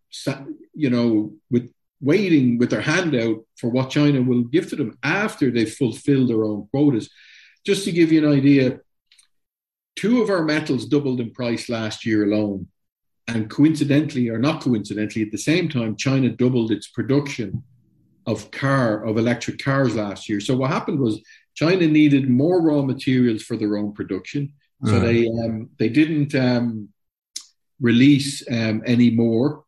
you 0.74 0.90
know, 0.90 1.34
with 1.52 1.70
waiting 2.00 2.58
with 2.58 2.70
their 2.70 2.88
hand 2.94 3.14
out 3.14 3.40
for 3.58 3.70
what 3.70 3.90
China 3.90 4.22
will 4.22 4.44
give 4.44 4.70
to 4.70 4.78
them 4.78 4.98
after 5.04 5.52
they've 5.52 5.80
fulfilled 5.84 6.30
their 6.30 6.46
own 6.46 6.68
quotas. 6.72 7.10
Just 7.66 7.84
to 7.86 7.92
give 7.92 8.10
you 8.14 8.26
an 8.26 8.34
idea, 8.40 8.80
two 9.98 10.22
of 10.22 10.30
our 10.30 10.44
metals 10.44 10.86
doubled 10.86 11.20
in 11.20 11.32
price 11.32 11.68
last 11.68 12.06
year 12.06 12.24
alone. 12.24 12.68
And 13.28 13.50
coincidentally, 13.50 14.30
or 14.30 14.40
not 14.40 14.62
coincidentally, 14.62 15.24
at 15.26 15.32
the 15.32 15.38
same 15.52 15.68
time, 15.68 15.98
China 15.98 16.30
doubled 16.30 16.72
its 16.72 16.88
production 16.88 17.64
of 18.26 18.52
car 18.52 19.06
of 19.06 19.18
electric 19.18 19.62
cars 19.62 19.96
last 19.96 20.30
year. 20.30 20.40
So 20.40 20.56
what 20.56 20.72
happened 20.72 21.00
was 21.00 21.22
China 21.56 21.88
needed 21.88 22.30
more 22.30 22.62
raw 22.62 22.82
materials 22.82 23.44
for 23.44 23.56
their 23.58 23.78
own 23.78 23.94
production. 23.94 24.54
So 24.86 25.00
they 25.00 25.30
um, 25.30 25.70
they 25.80 25.88
didn't 25.88 26.36
um, 26.36 26.90
release 27.80 28.44
um, 28.52 28.84
any 28.86 29.12
more, 29.12 29.64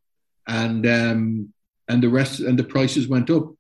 and 0.46 0.86
um, 0.86 1.54
and 1.88 2.04
the 2.04 2.10
rest 2.10 2.42
and 2.42 2.60
the 2.60 2.66
prices 2.66 3.08
went 3.08 3.30
up. 3.30 3.54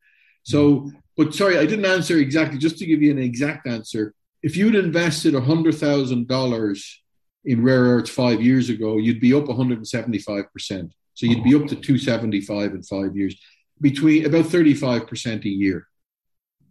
So, 0.43 0.91
but 1.15 1.33
sorry, 1.33 1.57
I 1.57 1.65
didn't 1.65 1.85
answer 1.85 2.17
exactly. 2.17 2.57
Just 2.57 2.77
to 2.79 2.85
give 2.85 3.01
you 3.01 3.09
an 3.09 3.19
exact 3.19 3.67
answer, 3.67 4.13
if 4.43 4.57
you'd 4.57 4.75
invested 4.75 5.33
hundred 5.33 5.75
thousand 5.75 6.27
dollars 6.27 7.01
in 7.45 7.63
rare 7.63 7.83
earths 7.83 8.09
five 8.09 8.41
years 8.41 8.69
ago, 8.69 8.97
you'd 8.97 9.21
be 9.21 9.33
up 9.33 9.45
175%. 9.45 10.91
So 11.13 11.25
you'd 11.25 11.43
be 11.43 11.55
up 11.55 11.67
to 11.67 11.75
275 11.75 12.73
in 12.73 12.83
five 12.83 13.15
years, 13.15 13.39
between 13.79 14.25
about 14.25 14.45
35% 14.45 15.45
a 15.45 15.49
year. 15.49 15.87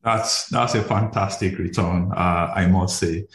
That's 0.04 0.46
that's 0.48 0.74
a 0.74 0.82
fantastic 0.82 1.58
return, 1.58 2.12
uh, 2.12 2.52
I 2.54 2.66
must 2.66 2.98
say. 2.98 3.26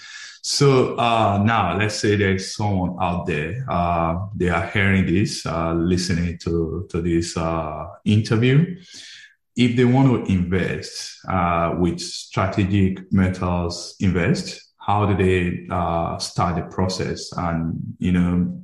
So 0.41 0.95
uh, 0.97 1.41
now, 1.43 1.75
let's 1.77 1.95
say 1.95 2.15
there's 2.15 2.55
someone 2.55 2.95
out 3.01 3.25
there, 3.25 3.65
uh, 3.67 4.27
they 4.35 4.49
are 4.49 4.67
hearing 4.67 5.05
this, 5.05 5.45
uh, 5.45 5.73
listening 5.73 6.37
to 6.39 6.87
to 6.91 7.01
this 7.01 7.35
uh, 7.35 7.87
interview. 8.05 8.79
If 9.55 9.75
they 9.75 9.83
want 9.83 10.27
to 10.27 10.31
invest 10.31 11.25
uh, 11.27 11.75
with 11.77 11.99
strategic 11.99 13.11
metals, 13.11 13.95
invest 13.99 14.61
how 14.77 15.05
do 15.05 15.17
they 15.17 15.65
start 16.19 16.55
the 16.55 16.67
process 16.71 17.31
and 17.35 17.95
you 17.97 18.11
know 18.11 18.63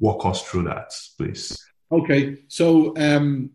walk 0.00 0.26
us 0.26 0.42
through 0.42 0.64
that 0.64 0.92
please 1.16 1.56
okay 1.90 2.36
so 2.48 2.92
um, 2.96 3.50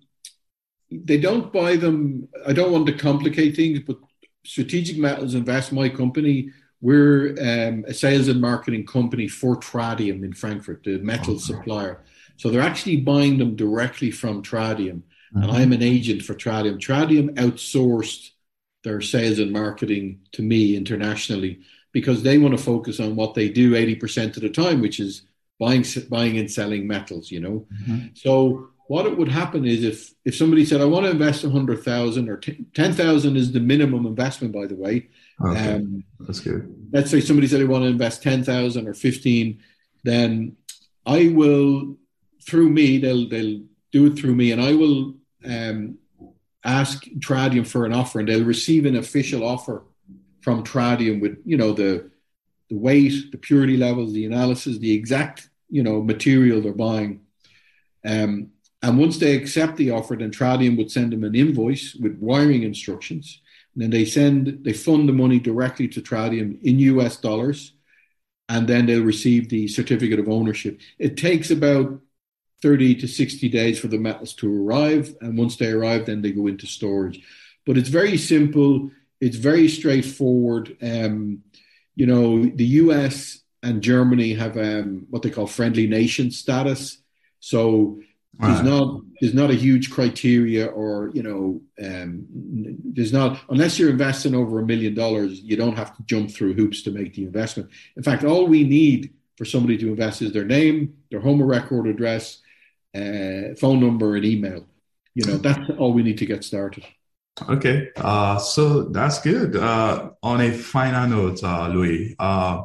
they 0.91 1.17
don't 1.17 1.51
buy 1.51 1.75
them 1.75 2.27
i 2.45 2.53
don't 2.53 2.71
want 2.71 2.85
to 2.85 2.93
complicate 2.93 3.55
things 3.55 3.79
but 3.85 3.97
strategic 4.43 4.97
metals 4.97 5.35
invest 5.35 5.71
my 5.71 5.89
company 5.89 6.49
we're 6.79 7.31
um, 7.41 7.83
a 7.87 7.93
sales 7.93 8.27
and 8.27 8.39
marketing 8.39 8.85
company 8.85 9.27
for 9.27 9.57
tradium 9.57 10.23
in 10.23 10.33
frankfurt 10.33 10.83
the 10.83 10.97
metal 10.99 11.39
supplier 11.39 12.03
so 12.37 12.49
they're 12.49 12.61
actually 12.61 12.97
buying 12.97 13.37
them 13.37 13.55
directly 13.55 14.11
from 14.11 14.41
tradium 14.41 15.01
mm-hmm. 15.01 15.43
and 15.43 15.51
i'm 15.51 15.73
an 15.73 15.81
agent 15.81 16.21
for 16.21 16.33
tradium 16.33 16.79
tradium 16.79 17.33
outsourced 17.35 18.31
their 18.83 19.01
sales 19.01 19.39
and 19.39 19.51
marketing 19.51 20.19
to 20.31 20.41
me 20.41 20.77
internationally 20.77 21.59
because 21.91 22.23
they 22.23 22.37
want 22.37 22.55
to 22.55 22.63
focus 22.63 22.99
on 22.99 23.15
what 23.15 23.33
they 23.33 23.49
do 23.49 23.71
80% 23.71 24.35
of 24.35 24.43
the 24.43 24.49
time, 24.49 24.81
which 24.81 24.99
is 24.99 25.23
buying, 25.59 25.83
buying 26.09 26.37
and 26.37 26.51
selling 26.51 26.87
metals, 26.87 27.31
you 27.31 27.39
know? 27.39 27.65
Mm-hmm. 27.81 28.07
So 28.13 28.69
what 28.87 29.05
it 29.05 29.17
would 29.17 29.27
happen 29.27 29.65
is 29.65 29.83
if, 29.83 30.13
if 30.23 30.35
somebody 30.35 30.65
said, 30.65 30.81
I 30.81 30.85
want 30.85 31.05
to 31.05 31.11
invest 31.11 31.43
a 31.43 31.49
hundred 31.49 31.83
thousand 31.83 32.29
or 32.29 32.37
10,000 32.37 33.35
is 33.35 33.51
the 33.51 33.59
minimum 33.59 34.05
investment, 34.05 34.53
by 34.53 34.65
the 34.65 34.75
way. 34.75 35.09
Okay. 35.45 35.73
Um, 35.75 36.03
That's 36.21 36.39
good. 36.39 36.73
Let's 36.91 37.11
say 37.11 37.19
somebody 37.19 37.47
said 37.47 37.59
they 37.59 37.65
want 37.65 37.83
to 37.83 37.89
invest 37.89 38.23
10,000 38.23 38.87
or 38.87 38.93
15, 38.93 39.61
then 40.03 40.55
I 41.05 41.29
will, 41.33 41.97
through 42.45 42.69
me, 42.69 42.97
they'll, 42.97 43.27
they'll 43.27 43.61
do 43.91 44.07
it 44.07 44.17
through 44.17 44.35
me 44.35 44.51
and 44.51 44.61
I 44.61 44.73
will, 44.73 45.15
um, 45.45 45.97
ask 46.63 47.03
Tradium 47.19 47.67
for 47.67 47.85
an 47.85 47.93
offer 47.93 48.19
and 48.19 48.27
they'll 48.27 48.43
receive 48.43 48.85
an 48.85 48.95
official 48.95 49.45
offer 49.45 49.83
from 50.41 50.63
Tradium 50.63 51.21
with, 51.21 51.39
you 51.45 51.57
know, 51.57 51.73
the, 51.73 52.09
the 52.69 52.77
weight, 52.77 53.31
the 53.31 53.37
purity 53.37 53.75
levels, 53.75 54.13
the 54.13 54.25
analysis, 54.25 54.77
the 54.77 54.93
exact, 54.93 55.49
you 55.69 55.83
know, 55.83 56.01
material 56.01 56.61
they're 56.61 56.73
buying. 56.73 57.21
Um, 58.05 58.51
and 58.81 58.99
once 58.99 59.17
they 59.17 59.35
accept 59.35 59.77
the 59.77 59.91
offer, 59.91 60.15
then 60.15 60.31
Tradium 60.31 60.77
would 60.77 60.91
send 60.91 61.11
them 61.11 61.23
an 61.23 61.35
invoice 61.35 61.95
with 61.95 62.19
wiring 62.19 62.63
instructions. 62.63 63.41
And 63.73 63.83
then 63.83 63.89
they 63.89 64.05
send, 64.05 64.63
they 64.63 64.73
fund 64.73 65.09
the 65.09 65.13
money 65.13 65.39
directly 65.39 65.87
to 65.89 66.01
Tradium 66.01 66.61
in 66.63 66.79
US 66.79 67.17
dollars. 67.17 67.73
And 68.49 68.67
then 68.67 68.85
they'll 68.85 69.03
receive 69.03 69.49
the 69.49 69.67
certificate 69.67 70.19
of 70.19 70.29
ownership. 70.29 70.79
It 70.99 71.17
takes 71.17 71.51
about 71.51 71.99
30 72.61 72.95
to 72.95 73.07
60 73.07 73.49
days 73.49 73.79
for 73.79 73.87
the 73.87 73.97
metals 73.97 74.33
to 74.35 74.63
arrive. 74.63 75.15
And 75.21 75.37
once 75.37 75.57
they 75.57 75.71
arrive, 75.71 76.05
then 76.05 76.21
they 76.21 76.31
go 76.31 76.47
into 76.47 76.67
storage. 76.67 77.21
but 77.65 77.77
it's 77.77 77.89
very 77.89 78.17
simple. 78.17 78.89
It's 79.19 79.35
very 79.35 79.67
straightforward. 79.67 80.77
Um, 80.81 81.43
you 81.95 82.05
know, 82.05 82.45
the 82.45 82.65
US 82.83 83.41
and 83.63 83.81
Germany 83.81 84.33
have 84.35 84.55
um, 84.57 85.07
what 85.09 85.23
they 85.23 85.31
call 85.31 85.47
friendly 85.47 85.87
nation 85.87 86.31
status. 86.31 86.99
So 87.39 87.99
Right. 88.39 88.53
There's 88.53 88.63
not 88.63 89.01
there's 89.19 89.33
not 89.33 89.49
a 89.49 89.55
huge 89.55 89.89
criteria, 89.89 90.67
or 90.67 91.09
you 91.13 91.23
know, 91.23 91.61
um, 91.83 92.25
there's 92.29 93.11
not 93.11 93.39
unless 93.49 93.79
you're 93.79 93.89
investing 93.89 94.35
over 94.35 94.59
a 94.59 94.65
million 94.65 94.93
dollars, 94.93 95.39
you 95.39 95.57
don't 95.57 95.75
have 95.75 95.95
to 95.97 96.03
jump 96.03 96.29
through 96.31 96.53
hoops 96.53 96.83
to 96.83 96.91
make 96.91 97.15
the 97.15 97.23
investment. 97.23 97.69
In 97.95 98.03
fact, 98.03 98.23
all 98.23 98.45
we 98.45 98.63
need 98.63 99.13
for 99.37 99.45
somebody 99.45 99.77
to 99.77 99.89
invest 99.89 100.21
is 100.21 100.33
their 100.33 100.45
name, 100.45 100.97
their 101.09 101.19
home 101.19 101.41
or 101.41 101.45
record 101.45 101.87
address, 101.87 102.41
uh, 102.95 103.55
phone 103.59 103.79
number, 103.79 104.15
and 104.15 104.25
email. 104.25 104.65
You 105.15 105.25
know, 105.25 105.37
that's 105.37 105.71
all 105.79 105.93
we 105.93 106.03
need 106.03 106.19
to 106.19 106.27
get 106.27 106.43
started. 106.43 106.85
Okay, 107.49 107.89
uh, 107.97 108.37
so 108.37 108.83
that's 108.83 109.21
good. 109.21 109.55
Uh, 109.55 110.11
on 110.21 110.41
a 110.41 110.51
final 110.51 111.07
note, 111.07 111.43
uh, 111.43 111.67
Louis, 111.69 112.15
uh, 112.19 112.63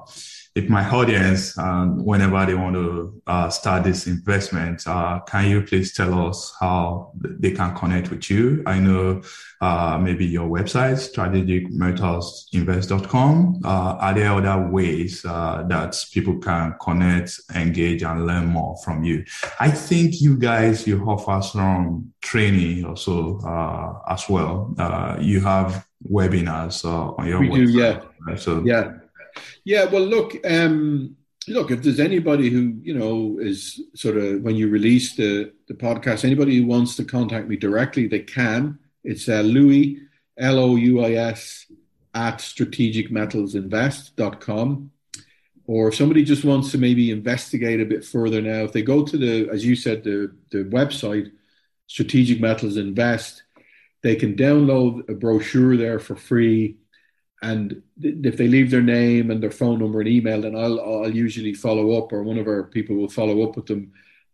if 0.55 0.69
my 0.69 0.87
audience, 0.91 1.57
um, 1.57 2.05
whenever 2.05 2.45
they 2.45 2.53
want 2.55 2.75
to 2.75 3.23
uh, 3.27 3.49
start 3.49 3.85
this 3.85 4.07
investment, 4.07 4.87
uh, 4.87 5.19
can 5.21 5.49
you 5.49 5.63
please 5.63 5.95
tell 5.95 6.29
us 6.29 6.55
how 6.61 7.11
they 7.17 7.53
can 7.53 7.75
connect 7.75 8.11
with 8.11 8.29
you? 8.29 8.63
I 8.67 8.79
know 8.79 9.23
uh, 9.63 9.99
maybe 9.99 10.27
your 10.27 10.47
website, 10.49 10.99
strategicmetalsinvest.com. 11.11 13.61
Uh, 13.65 13.69
are 13.69 14.13
there 14.13 14.31
other 14.31 14.69
ways 14.69 15.25
uh, 15.25 15.65
that 15.69 15.97
people 16.13 16.37
can 16.39 16.75
connect, 16.83 17.41
engage, 17.55 18.03
and 18.03 18.27
learn 18.27 18.45
more 18.45 18.77
from 18.85 19.05
you? 19.05 19.25
I 19.59 19.71
think 19.71 20.21
you 20.21 20.37
guys, 20.37 20.87
you 20.87 21.03
offer 21.07 21.41
some 21.41 22.13
training 22.21 22.85
also 22.85 23.41
uh, 23.41 23.95
as 24.07 24.29
well. 24.29 24.75
you 25.19 25.41
have 25.41 25.87
webinars 26.11 26.85
on 26.85 27.27
your 27.27 27.41
we 27.41 27.49
website. 27.49 28.03
Do, 28.03 28.09
yeah. 28.29 28.37
So 28.37 28.63
yeah 28.65 28.99
yeah, 29.65 29.85
well, 29.85 30.05
look, 30.05 30.37
um, 30.45 31.17
look, 31.49 31.71
if 31.71 31.83
there's 31.83 32.01
anybody 32.01 32.51
who 32.51 32.79
you 32.83 32.95
know 32.95 33.39
is 33.41 33.81
sort 33.95 34.17
of 34.17 34.43
when 34.43 34.57
you 34.57 34.69
release 34.69 35.17
the 35.17 35.53
the 35.69 35.75
podcast, 35.75 36.25
anybody 36.25 36.57
who 36.57 36.67
wants 36.67 36.97
to 36.97 37.05
contact 37.05 37.49
me 37.49 37.57
directly, 37.57 38.07
they 38.07 38.21
can. 38.21 38.79
It's 39.05 39.29
uh, 39.29 39.41
Louis 39.41 39.99
L 40.39 40.59
O 40.59 40.77
U 40.77 41.05
I 41.05 41.13
S 41.13 41.67
at 42.15 42.39
strategicmetalsinvest.com. 42.39 44.91
Or 45.67 45.89
if 45.89 45.95
somebody 45.95 46.25
just 46.25 46.45
wants 46.45 46.73
to 46.73 46.79
maybe 46.79 47.11
investigate 47.11 47.81
a 47.81 47.87
bit 47.87 48.05
further 48.05 48.43
now, 48.43 48.65
if 48.65 48.73
they 48.73 48.83
go 48.83 49.05
to 49.05 49.17
the, 49.17 49.49
as 49.51 49.65
you 49.65 49.77
said, 49.77 50.03
the, 50.03 50.35
the 50.51 50.65
website, 50.65 51.31
Strategic 51.87 52.41
Metals 52.41 52.77
Invest, 52.77 53.45
they 54.03 54.17
can 54.17 54.35
download 54.35 55.09
a 55.09 55.15
brochure 55.15 55.77
there 55.77 56.01
for 56.01 56.17
free 56.17 56.79
and 57.43 57.83
if 58.01 58.37
they 58.37 58.47
leave 58.47 58.71
their 58.71 58.83
name 58.83 59.31
and 59.31 59.43
their 59.43 59.51
phone 59.51 59.81
number 59.81 60.01
and 60.01 60.09
email, 60.09 60.41
then 60.41 60.57
I'll 60.57 60.81
I'll 60.81 61.15
usually 61.15 61.53
follow 61.53 61.99
up, 61.99 62.13
or 62.13 62.23
one 62.23 62.39
of 62.39 62.47
our 62.47 62.65
people 62.65 62.97
will 62.97 63.09
follow 63.09 63.43
up 63.43 63.57
with 63.57 63.67
them. 63.67 63.93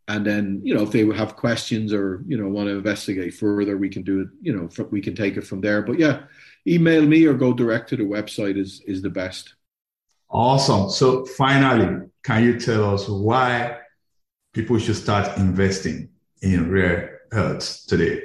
And 0.09 0.25
then 0.25 0.61
you 0.63 0.75
know 0.75 0.83
if 0.83 0.93
they 0.93 1.05
have 1.07 1.37
questions 1.37 1.93
or 1.93 2.23
you 2.27 2.37
know 2.37 2.49
want 2.49 2.69
to 2.69 2.77
investigate 2.77 3.35
further, 3.35 3.77
we 3.79 3.89
can 3.89 4.03
do 4.03 4.21
it. 4.21 4.29
You 4.43 4.55
know 4.55 4.87
we 4.91 5.01
can 5.01 5.15
take 5.15 5.37
it 5.37 5.47
from 5.47 5.61
there. 5.63 5.83
But 5.83 5.99
yeah, 5.99 6.25
email 6.67 7.03
me 7.03 7.25
or 7.25 7.35
go 7.35 7.53
direct 7.53 7.89
to 7.91 7.97
the 7.97 8.05
website 8.05 8.59
is 8.59 8.83
is 8.87 9.01
the 9.01 9.11
best. 9.11 9.55
Awesome. 10.31 10.91
So 10.91 11.25
finally, 11.25 12.09
can 12.23 12.45
you 12.45 12.61
tell 12.61 12.95
us 12.95 13.09
why 13.09 13.79
people 14.53 14.79
should 14.79 14.97
start 14.97 15.39
investing 15.39 16.11
in 16.43 16.71
rare 16.71 17.23
earths 17.33 17.87
today? 17.87 18.23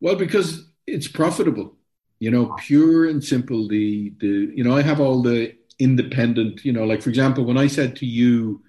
Well, 0.00 0.16
because 0.16 0.70
it's 0.86 1.08
profitable 1.08 1.75
you 2.18 2.30
know, 2.30 2.54
pure 2.58 3.08
and 3.08 3.22
simple. 3.22 3.68
The 3.68 4.12
the 4.18 4.52
you 4.54 4.64
know, 4.64 4.76
I 4.76 4.82
have 4.82 5.00
all 5.00 5.22
the 5.22 5.54
independent. 5.78 6.64
You 6.64 6.72
know, 6.72 6.84
like 6.84 7.02
for 7.02 7.10
example, 7.10 7.44
when 7.44 7.58
I 7.58 7.66
said 7.66 7.96
to 7.96 8.06
you, 8.06 8.62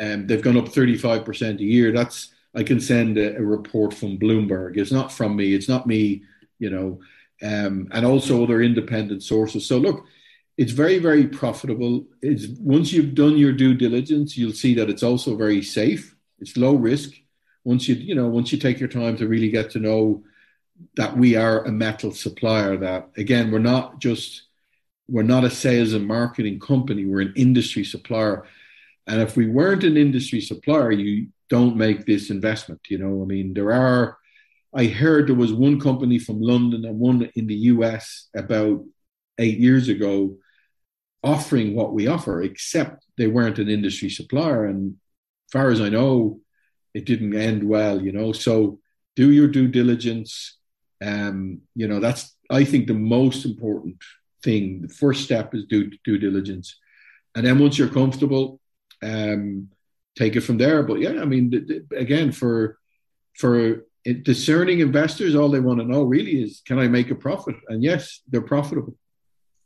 um, 0.00 0.26
they've 0.26 0.42
gone 0.42 0.58
up 0.58 0.68
thirty 0.68 0.96
five 0.96 1.24
percent 1.24 1.60
a 1.60 1.64
year. 1.64 1.92
That's 1.92 2.32
I 2.54 2.62
can 2.62 2.80
send 2.80 3.18
a, 3.18 3.36
a, 3.36 3.42
report 3.42 3.92
from 3.92 4.18
Bloomberg. 4.18 4.76
It's 4.76 4.92
not 4.92 5.12
from 5.12 5.36
me. 5.36 5.54
It's 5.54 5.68
not 5.68 5.86
me. 5.86 6.22
You 6.58 6.70
know, 6.70 7.00
um, 7.42 7.88
and 7.92 8.04
also 8.04 8.42
other 8.42 8.62
independent 8.62 9.22
sources. 9.22 9.66
So 9.66 9.78
look, 9.78 10.04
it's 10.58 10.72
very 10.72 10.98
very 10.98 11.26
profitable. 11.26 12.06
It's 12.20 12.46
once 12.60 12.92
you've 12.92 13.14
done 13.14 13.38
your 13.38 13.52
due 13.52 13.74
diligence, 13.74 14.36
you'll 14.36 14.52
see 14.52 14.74
that 14.74 14.90
it's 14.90 15.02
also 15.02 15.34
very 15.34 15.62
safe. 15.62 16.14
It's 16.40 16.56
low 16.58 16.74
risk. 16.74 17.12
Once 17.64 17.88
you 17.88 17.94
you 17.94 18.14
know 18.14 18.28
once 18.28 18.52
you 18.52 18.58
take 18.58 18.78
your 18.78 18.88
time 18.88 19.16
to 19.16 19.28
really 19.28 19.50
get 19.50 19.70
to 19.70 19.78
know 19.78 20.22
that 20.96 21.16
we 21.16 21.36
are 21.36 21.64
a 21.64 21.72
metal 21.72 22.12
supplier 22.12 22.76
that. 22.76 23.10
Again 23.16 23.50
we're 23.50 23.58
not 23.58 23.98
just 24.00 24.42
we're 25.08 25.22
not 25.22 25.44
a 25.44 25.50
sales 25.50 25.92
and 25.92 26.06
marketing 26.06 26.58
company. 26.58 27.04
We're 27.04 27.20
an 27.20 27.34
industry 27.36 27.84
supplier. 27.84 28.44
And 29.06 29.20
if 29.22 29.36
we 29.36 29.46
weren't 29.46 29.84
an 29.84 29.96
industry 29.96 30.40
supplier 30.40 30.90
you 30.92 31.28
don't 31.48 31.76
make 31.76 32.06
this 32.06 32.30
investment 32.30 32.80
you 32.88 32.98
know? 32.98 33.22
I 33.22 33.26
mean 33.26 33.54
there 33.54 33.72
are 33.72 34.18
i 34.74 34.86
heard 34.86 35.28
there 35.28 35.34
was 35.34 35.52
one 35.52 35.78
company 35.80 36.18
from 36.18 36.40
london 36.40 36.84
and 36.84 36.98
one 36.98 37.30
in 37.36 37.46
the 37.46 37.54
us 37.56 38.28
about 38.34 38.84
eight 39.38 39.58
years 39.58 39.88
ago 39.88 40.36
offering 41.22 41.74
what 41.74 41.92
we 41.92 42.06
offer 42.08 42.42
except 42.42 43.04
they 43.16 43.26
weren't 43.26 43.58
an 43.58 43.68
industry 43.68 44.10
supplier. 44.10 44.66
And 44.66 44.96
far 45.52 45.70
as 45.70 45.80
i 45.80 45.88
know 45.88 46.40
it 46.94 47.04
didn't 47.04 47.34
end 47.34 47.62
well 47.68 48.02
you 48.02 48.12
know? 48.12 48.32
So 48.32 48.80
do 49.14 49.30
your 49.30 49.48
due 49.48 49.68
diligence 49.68 50.58
um, 51.04 51.60
you 51.74 51.88
know, 51.88 52.00
that's 52.00 52.34
I 52.50 52.64
think 52.64 52.86
the 52.86 52.94
most 52.94 53.44
important 53.44 53.96
thing. 54.42 54.82
The 54.82 54.88
first 54.88 55.24
step 55.24 55.54
is 55.54 55.64
due 55.64 55.90
due 56.04 56.18
diligence, 56.18 56.78
and 57.34 57.46
then 57.46 57.58
once 57.58 57.78
you're 57.78 57.88
comfortable, 57.88 58.60
um, 59.02 59.68
take 60.16 60.36
it 60.36 60.42
from 60.42 60.58
there. 60.58 60.82
But 60.82 61.00
yeah, 61.00 61.20
I 61.20 61.24
mean, 61.24 61.86
again, 61.94 62.32
for 62.32 62.78
for 63.34 63.84
discerning 64.22 64.80
investors, 64.80 65.34
all 65.34 65.48
they 65.48 65.60
want 65.60 65.80
to 65.80 65.86
know 65.86 66.02
really 66.02 66.42
is, 66.42 66.62
can 66.64 66.78
I 66.78 66.88
make 66.88 67.10
a 67.10 67.14
profit? 67.14 67.56
And 67.68 67.82
yes, 67.82 68.20
they're 68.28 68.40
profitable. 68.40 68.94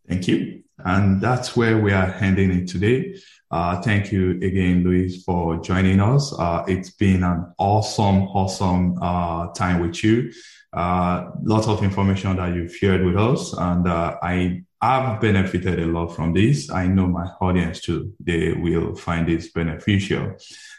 Thank 0.09 0.29
you. 0.29 0.63
And 0.79 1.21
that's 1.21 1.55
where 1.57 1.79
we 1.79 1.93
are 1.93 2.15
ending 2.21 2.51
it 2.51 2.67
today. 2.67 3.17
Uh, 3.51 3.81
thank 3.83 4.11
you 4.11 4.33
again, 4.43 4.83
Louis, 4.83 5.23
for 5.25 5.59
joining 5.59 6.01
us. 6.01 6.33
Uh, 6.39 6.65
it's 6.67 6.91
been 6.91 7.23
an 7.23 7.53
awesome, 7.59 8.23
awesome 8.29 8.99
uh, 9.01 9.49
time 9.53 9.81
with 9.81 10.03
you. 10.03 10.33
Uh, 10.73 11.31
lots 11.43 11.67
of 11.67 11.83
information 11.83 12.37
that 12.37 12.55
you've 12.55 12.75
shared 12.75 13.05
with 13.05 13.17
us, 13.17 13.53
and 13.55 13.89
uh, 13.89 14.17
I 14.23 14.63
have 14.81 15.21
benefited 15.21 15.81
a 15.81 15.87
lot 15.87 16.15
from 16.15 16.33
this. 16.33 16.71
I 16.71 16.87
know 16.87 17.09
my 17.09 17.27
audience 17.41 17.81
too; 17.81 18.15
they 18.21 18.53
will 18.53 18.95
find 18.95 19.29
this 19.29 19.51
beneficial. 19.51 20.37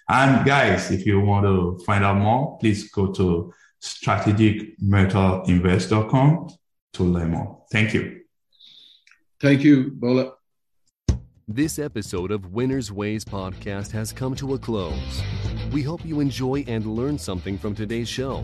And 0.07 0.45
guys, 0.45 0.91
if 0.91 1.05
you 1.05 1.19
want 1.19 1.45
to 1.45 1.77
find 1.85 2.03
out 2.03 2.17
more, 2.17 2.57
please 2.59 2.91
go 2.91 3.11
to 3.13 3.53
strategicmetalinvest.com 3.81 6.49
to 6.93 7.03
learn 7.03 7.31
more. 7.31 7.63
Thank 7.71 7.93
you. 7.93 8.21
Thank 9.39 9.63
you, 9.63 9.91
Bola. 9.91 10.33
This 11.47 11.79
episode 11.79 12.29
of 12.31 12.53
Winner's 12.53 12.91
Ways 12.93 13.25
podcast 13.25 13.89
has 13.91 14.13
come 14.13 14.35
to 14.35 14.53
a 14.53 14.59
close. 14.59 15.23
We 15.71 15.81
hope 15.81 16.05
you 16.05 16.19
enjoy 16.19 16.63
and 16.67 16.85
learn 16.85 17.17
something 17.17 17.57
from 17.57 17.73
today's 17.75 18.07
show. 18.07 18.43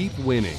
keep 0.00 0.18
winning. 0.20 0.56